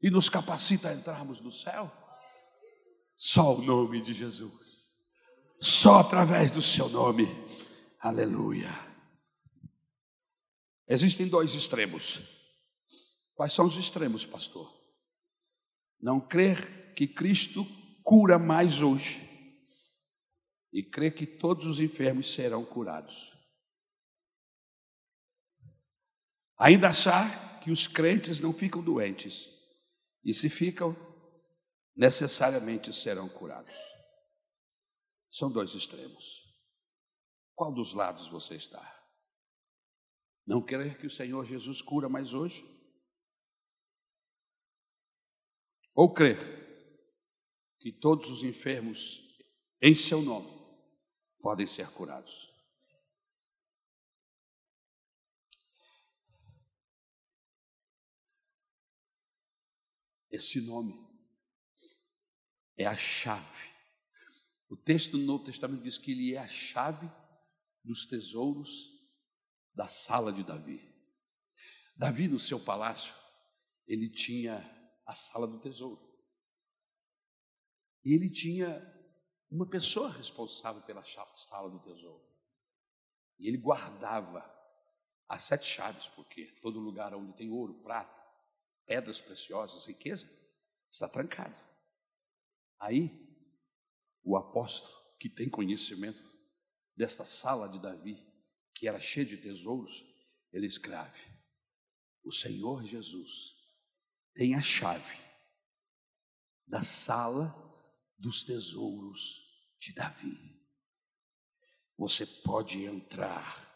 E 0.02 0.10
nos 0.10 0.28
capacita 0.28 0.88
a 0.88 0.92
entrarmos 0.92 1.40
no 1.40 1.50
céu? 1.50 1.90
Só 3.16 3.54
o 3.54 3.62
nome 3.62 4.00
de 4.00 4.12
Jesus, 4.12 4.81
só 5.62 6.00
através 6.00 6.50
do 6.50 6.60
seu 6.60 6.88
nome, 6.88 7.28
aleluia. 8.00 8.68
Existem 10.88 11.28
dois 11.28 11.54
extremos. 11.54 12.18
Quais 13.32 13.52
são 13.52 13.66
os 13.66 13.76
extremos, 13.76 14.26
pastor? 14.26 14.68
Não 16.00 16.18
crer 16.18 16.92
que 16.94 17.06
Cristo 17.06 17.64
cura 18.02 18.40
mais 18.40 18.82
hoje 18.82 19.22
e 20.72 20.82
crer 20.82 21.14
que 21.14 21.26
todos 21.26 21.64
os 21.64 21.78
enfermos 21.78 22.34
serão 22.34 22.64
curados. 22.64 23.32
Ainda 26.58 26.88
achar 26.88 27.60
que 27.60 27.70
os 27.70 27.86
crentes 27.86 28.40
não 28.40 28.52
ficam 28.52 28.82
doentes 28.82 29.48
e 30.24 30.34
se 30.34 30.50
ficam, 30.50 30.96
necessariamente 31.94 32.92
serão 32.92 33.28
curados. 33.28 33.91
São 35.32 35.50
dois 35.50 35.74
extremos. 35.74 36.48
Qual 37.56 37.72
dos 37.72 37.92
lados 37.92 38.28
você 38.28 38.54
está? 38.54 39.02
Não 40.46 40.62
crer 40.62 40.96
que 40.98 41.06
o 41.08 41.10
Senhor 41.10 41.44
Jesus 41.44 41.82
cura 41.82 42.08
mais 42.08 42.34
hoje? 42.34 42.72
ou 45.94 46.12
crer 46.12 46.38
que 47.78 47.92
todos 47.92 48.30
os 48.30 48.42
enfermos 48.42 49.20
em 49.80 49.94
seu 49.94 50.22
nome 50.22 50.48
podem 51.40 51.66
ser 51.66 51.90
curados. 51.90 52.50
Esse 60.30 60.62
nome 60.62 60.94
é 62.76 62.86
a 62.86 62.96
chave. 62.96 63.71
O 64.72 64.76
texto 64.76 65.18
do 65.18 65.24
Novo 65.24 65.44
Testamento 65.44 65.82
diz 65.82 65.98
que 65.98 66.12
ele 66.12 66.34
é 66.34 66.38
a 66.38 66.48
chave 66.48 67.06
dos 67.84 68.06
tesouros 68.06 68.90
da 69.74 69.86
sala 69.86 70.32
de 70.32 70.42
Davi. 70.42 70.80
Davi, 71.94 72.26
no 72.26 72.38
seu 72.38 72.58
palácio, 72.58 73.14
ele 73.86 74.08
tinha 74.08 74.64
a 75.04 75.14
sala 75.14 75.46
do 75.46 75.60
tesouro. 75.60 76.00
E 78.02 78.14
ele 78.14 78.30
tinha 78.30 78.80
uma 79.50 79.68
pessoa 79.68 80.10
responsável 80.10 80.80
pela 80.80 81.04
sala 81.04 81.68
do 81.68 81.80
tesouro. 81.80 82.24
E 83.38 83.48
ele 83.48 83.58
guardava 83.58 84.42
as 85.28 85.42
sete 85.42 85.66
chaves, 85.66 86.08
porque 86.08 86.46
todo 86.62 86.80
lugar 86.80 87.14
onde 87.14 87.36
tem 87.36 87.50
ouro, 87.50 87.74
prata, 87.82 88.18
pedras 88.86 89.20
preciosas, 89.20 89.84
riqueza, 89.84 90.26
está 90.90 91.06
trancado. 91.06 91.62
Aí, 92.80 93.21
o 94.22 94.36
apóstolo, 94.36 94.94
que 95.18 95.28
tem 95.28 95.48
conhecimento 95.48 96.22
desta 96.96 97.24
sala 97.24 97.68
de 97.68 97.80
Davi, 97.80 98.18
que 98.74 98.88
era 98.88 99.00
cheia 99.00 99.26
de 99.26 99.36
tesouros, 99.36 100.04
ele 100.52 100.66
escreve: 100.66 101.20
O 102.22 102.32
Senhor 102.32 102.84
Jesus 102.84 103.54
tem 104.34 104.54
a 104.54 104.62
chave 104.62 105.18
da 106.66 106.82
sala 106.82 107.54
dos 108.18 108.44
tesouros 108.44 109.40
de 109.78 109.92
Davi. 109.92 110.36
Você 111.98 112.24
pode 112.26 112.84
entrar, 112.84 113.68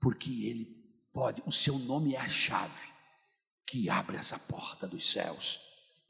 porque 0.00 0.46
ele 0.46 0.66
pode, 1.12 1.42
o 1.46 1.52
seu 1.52 1.78
nome 1.78 2.14
é 2.14 2.18
a 2.18 2.28
chave 2.28 2.92
que 3.66 3.88
abre 3.88 4.16
essa 4.16 4.38
porta 4.38 4.86
dos 4.86 5.10
céus 5.10 5.60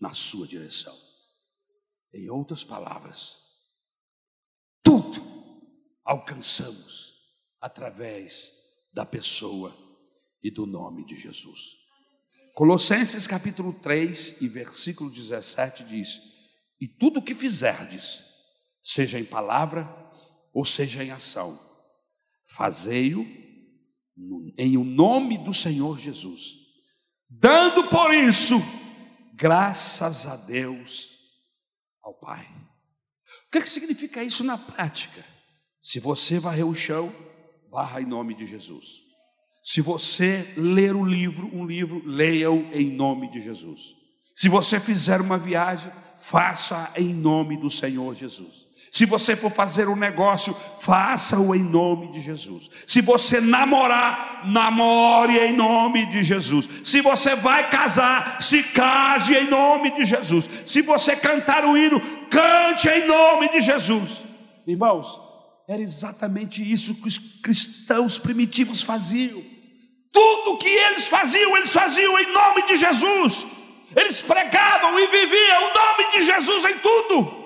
na 0.01 0.13
sua 0.13 0.47
direção. 0.47 0.99
Em 2.13 2.29
outras 2.31 2.65
palavras, 2.65 3.44
tudo 4.85 5.25
alcançamos 6.05 7.15
através 7.61 8.53
da 8.93 9.07
pessoa 9.07 9.75
e 10.43 10.51
do 10.51 10.67
nome 10.67 11.05
de 11.07 11.17
Jesus. 11.17 11.77
Colossenses 12.55 13.27
capítulo 13.27 13.73
3 13.73 14.43
e 14.43 14.47
versículo 14.47 15.11
17 15.11 15.83
diz: 15.85 16.21
E 16.79 16.87
tudo 16.87 17.19
o 17.19 17.23
que 17.23 17.35
fizerdes, 17.35 18.23
seja 18.83 19.19
em 19.19 19.25
palavra 19.25 19.89
ou 20.53 20.65
seja 20.65 21.03
em 21.03 21.11
ação, 21.11 21.59
fazei-o 22.47 23.27
em 24.57 24.77
o 24.77 24.85
nome 24.85 25.39
do 25.39 25.53
Senhor 25.53 25.99
Jesus, 25.99 26.53
dando 27.29 27.89
por 27.89 28.15
isso 28.15 28.57
graças 29.35 30.27
a 30.27 30.37
Deus 30.37 31.11
ao 32.01 32.15
Pai. 32.15 32.64
Que, 33.55 33.61
que 33.61 33.69
significa 33.69 34.21
isso 34.25 34.43
na 34.43 34.59
prática? 34.59 35.25
Se 35.81 36.01
você 36.01 36.41
varrer 36.41 36.67
o 36.67 36.75
chão, 36.75 37.15
varra 37.71 38.01
em 38.01 38.05
nome 38.05 38.35
de 38.35 38.45
Jesus. 38.45 39.05
Se 39.63 39.81
você 39.81 40.53
ler 40.57 40.97
um 40.97 41.07
livro, 41.07 41.47
um 41.55 41.65
livro, 41.65 42.03
leia-o 42.05 42.65
em 42.73 42.91
nome 42.91 43.31
de 43.31 43.39
Jesus. 43.39 43.95
Se 44.35 44.49
você 44.49 44.81
fizer 44.81 45.21
uma 45.21 45.39
viagem, 45.39 45.93
faça 46.17 46.91
em 46.97 47.15
nome 47.15 47.57
do 47.57 47.71
Senhor 47.71 48.15
Jesus. 48.15 48.65
Se 48.91 49.07
você 49.07 49.35
for 49.35 49.51
fazer 49.51 49.89
um 49.89 49.97
negócio, 49.97 50.55
faça-o 50.81 51.53
em 51.53 51.63
nome 51.63 52.13
de 52.13 52.21
Jesus. 52.21 52.71
Se 52.87 53.01
você 53.01 53.41
namorar, 53.41 54.43
namore 54.47 55.37
em 55.37 55.57
nome 55.57 56.07
de 56.07 56.23
Jesus. 56.23 56.69
Se 56.85 57.01
você 57.01 57.35
vai 57.35 57.69
casar, 57.71 58.41
se 58.41 58.63
case 58.63 59.35
em 59.35 59.51
nome 59.51 59.91
de 59.97 60.05
Jesus. 60.05 60.49
Se 60.65 60.81
você 60.81 61.17
cantar 61.17 61.65
o 61.65 61.77
hino, 61.77 62.01
cante 62.31 62.89
em 62.89 63.05
nome 63.07 63.49
de 63.51 63.61
Jesus. 63.61 64.23
Irmãos, 64.65 65.21
era 65.69 65.83
exatamente 65.83 66.63
isso 66.63 66.95
que 66.95 67.09
os 67.09 67.19
cristãos 67.19 68.17
primitivos 68.17 68.81
faziam. 68.81 69.43
Tudo 70.13 70.59
que 70.59 70.69
eles 70.69 71.09
faziam, 71.09 71.57
eles 71.57 71.73
faziam 71.73 72.17
em 72.21 72.33
nome 72.33 72.63
de 72.67 72.77
Jesus. 72.77 73.45
Eles 73.97 74.23
pregavam 74.23 74.99
e 74.99 75.07
viviam 75.07 75.71
o 75.71 75.75
nome 75.75 76.13
de 76.13 76.23
Jesus 76.23 76.65
em 76.65 76.79
tudo. 76.81 77.45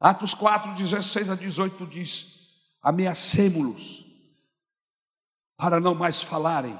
Atos 0.00 0.34
4, 0.34 0.74
16 0.74 1.30
a 1.30 1.36
18 1.36 1.86
diz: 1.86 2.76
Ameacemos-los 2.82 4.04
para 5.56 5.78
não 5.78 5.94
mais 5.94 6.20
falarem 6.20 6.78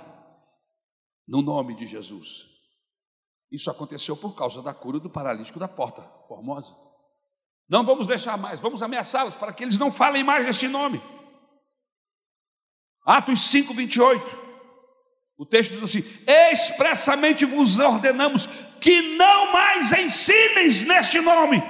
no 1.29 1.41
nome 1.41 1.77
de 1.77 1.87
Jesus. 1.87 2.51
Isso 3.49 3.71
aconteceu 3.71 4.17
por 4.17 4.35
causa 4.35 4.61
da 4.61 4.75
cura 4.75 4.99
do 4.99 5.09
paralítico 5.09 5.61
da 5.61 5.69
porta 5.69 6.03
formosa. 6.27 6.75
Não 7.69 7.85
vamos 7.85 8.09
deixar 8.09 8.37
mais, 8.37 8.59
vamos 8.59 8.83
ameaçá-los 8.83 9.37
para 9.37 9.53
que 9.53 9.63
eles 9.63 9.79
não 9.79 9.93
falem 9.93 10.25
mais 10.25 10.45
esse 10.47 10.67
nome. 10.67 11.01
Atos 13.05 13.41
5, 13.43 13.73
28. 13.73 14.42
O 15.43 15.45
texto 15.45 15.73
diz 15.73 15.83
assim: 15.83 16.05
expressamente 16.25 17.45
vos 17.45 17.81
ordenamos 17.81 18.47
que 18.81 19.17
não 19.17 19.53
mais 19.53 19.91
ensinem 19.93 20.69
neste 20.87 21.21
nome. 21.21 21.61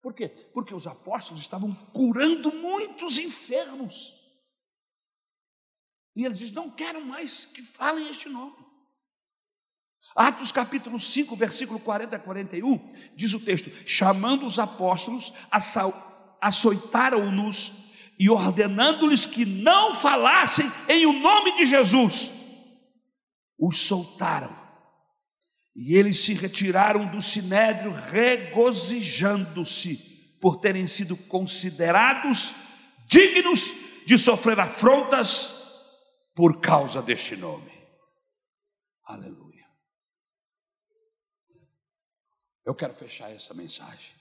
Por 0.00 0.14
quê? 0.14 0.28
Porque 0.28 0.72
os 0.72 0.86
apóstolos 0.86 1.40
estavam 1.40 1.74
curando 1.92 2.52
muitos 2.52 3.18
enfermos. 3.18 4.14
E 6.14 6.24
eles 6.24 6.38
dizem: 6.38 6.54
não 6.54 6.70
quero 6.70 7.04
mais 7.04 7.44
que 7.44 7.60
falem 7.60 8.08
este 8.08 8.28
nome. 8.28 8.64
Atos 10.14 10.52
capítulo 10.52 11.00
5, 11.00 11.34
versículo 11.34 11.80
40 11.80 12.14
a 12.14 12.20
41, 12.20 12.94
diz 13.16 13.34
o 13.34 13.40
texto: 13.40 13.68
chamando 13.84 14.46
os 14.46 14.60
apóstolos, 14.60 15.32
açoitaram-nos 16.40 17.79
e 18.20 18.28
ordenando-lhes 18.28 19.24
que 19.24 19.46
não 19.46 19.94
falassem 19.94 20.70
em 20.90 21.06
o 21.06 21.12
nome 21.14 21.56
de 21.56 21.64
Jesus, 21.64 22.30
os 23.58 23.78
soltaram. 23.78 24.54
E 25.74 25.96
eles 25.96 26.22
se 26.22 26.34
retiraram 26.34 27.10
do 27.10 27.22
sinédrio, 27.22 27.92
regozijando-se 27.92 29.96
por 30.38 30.58
terem 30.58 30.86
sido 30.86 31.16
considerados 31.16 32.54
dignos 33.06 33.72
de 34.04 34.18
sofrer 34.18 34.60
afrontas 34.60 35.58
por 36.34 36.60
causa 36.60 37.00
deste 37.00 37.34
nome. 37.36 37.72
Aleluia. 39.04 39.66
Eu 42.66 42.74
quero 42.74 42.92
fechar 42.92 43.30
essa 43.30 43.54
mensagem. 43.54 44.19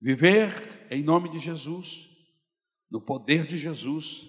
Viver 0.00 0.86
em 0.90 1.02
nome 1.02 1.28
de 1.30 1.38
Jesus, 1.38 2.08
no 2.90 3.00
poder 3.00 3.46
de 3.46 3.56
Jesus, 3.56 4.24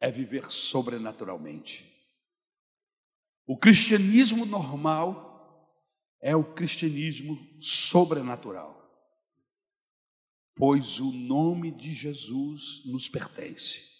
é 0.00 0.10
viver 0.10 0.50
sobrenaturalmente. 0.50 1.90
O 3.46 3.58
cristianismo 3.58 4.46
normal 4.46 5.32
é 6.20 6.34
o 6.34 6.54
cristianismo 6.54 7.38
sobrenatural, 7.60 8.82
pois 10.56 10.98
o 10.98 11.12
nome 11.12 11.70
de 11.70 11.92
Jesus 11.92 12.86
nos 12.86 13.08
pertence. 13.08 13.92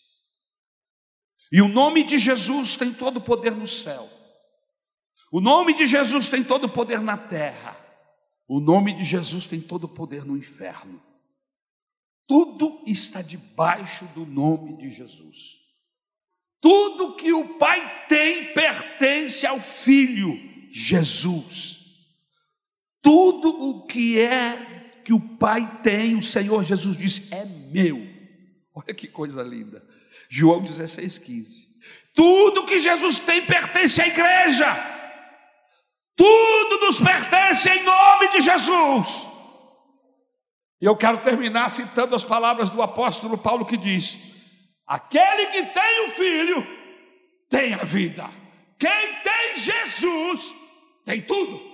E 1.52 1.60
o 1.60 1.68
nome 1.68 2.04
de 2.04 2.16
Jesus 2.18 2.74
tem 2.74 2.92
todo 2.92 3.18
o 3.18 3.20
poder 3.20 3.54
no 3.54 3.66
céu. 3.66 4.10
O 5.30 5.40
nome 5.40 5.74
de 5.74 5.84
Jesus 5.84 6.28
tem 6.28 6.42
todo 6.42 6.64
o 6.64 6.72
poder 6.72 7.00
na 7.00 7.18
terra. 7.18 7.83
O 8.46 8.60
nome 8.60 8.94
de 8.94 9.04
Jesus 9.04 9.46
tem 9.46 9.60
todo 9.60 9.84
o 9.84 9.88
poder 9.88 10.24
no 10.24 10.36
inferno. 10.36 11.02
Tudo 12.26 12.82
está 12.86 13.22
debaixo 13.22 14.04
do 14.14 14.24
nome 14.26 14.76
de 14.76 14.90
Jesus. 14.90 15.58
Tudo 16.60 17.16
que 17.16 17.32
o 17.32 17.58
Pai 17.58 18.06
tem 18.06 18.52
pertence 18.54 19.46
ao 19.46 19.60
Filho, 19.60 20.38
Jesus. 20.70 21.84
Tudo 23.02 23.48
o 23.48 23.86
que 23.86 24.18
é 24.18 25.00
que 25.04 25.12
o 25.12 25.20
Pai 25.20 25.82
tem, 25.82 26.16
o 26.16 26.22
Senhor 26.22 26.64
Jesus 26.64 26.96
diz, 26.96 27.30
é 27.30 27.44
meu. 27.44 28.06
Olha 28.74 28.94
que 28.94 29.06
coisa 29.06 29.42
linda. 29.42 29.86
João 30.28 30.62
16, 30.62 31.18
15. 31.18 31.74
Tudo 32.14 32.64
que 32.64 32.78
Jesus 32.78 33.18
tem 33.18 33.44
pertence 33.44 34.00
à 34.00 34.08
igreja. 34.08 34.93
Tudo 36.16 36.86
nos 36.86 37.00
pertence 37.00 37.68
em 37.68 37.82
nome 37.82 38.28
de 38.28 38.40
Jesus. 38.40 39.26
E 40.80 40.86
eu 40.86 40.96
quero 40.96 41.18
terminar 41.18 41.70
citando 41.70 42.14
as 42.14 42.24
palavras 42.24 42.70
do 42.70 42.82
apóstolo 42.82 43.36
Paulo 43.36 43.66
que 43.66 43.76
diz: 43.76 44.34
Aquele 44.86 45.46
que 45.46 45.62
tem 45.66 46.06
o 46.06 46.10
filho 46.10 46.66
tem 47.48 47.74
a 47.74 47.84
vida. 47.84 48.28
Quem 48.78 49.14
tem 49.22 49.56
Jesus 49.56 50.54
tem 51.04 51.22
tudo. 51.22 51.73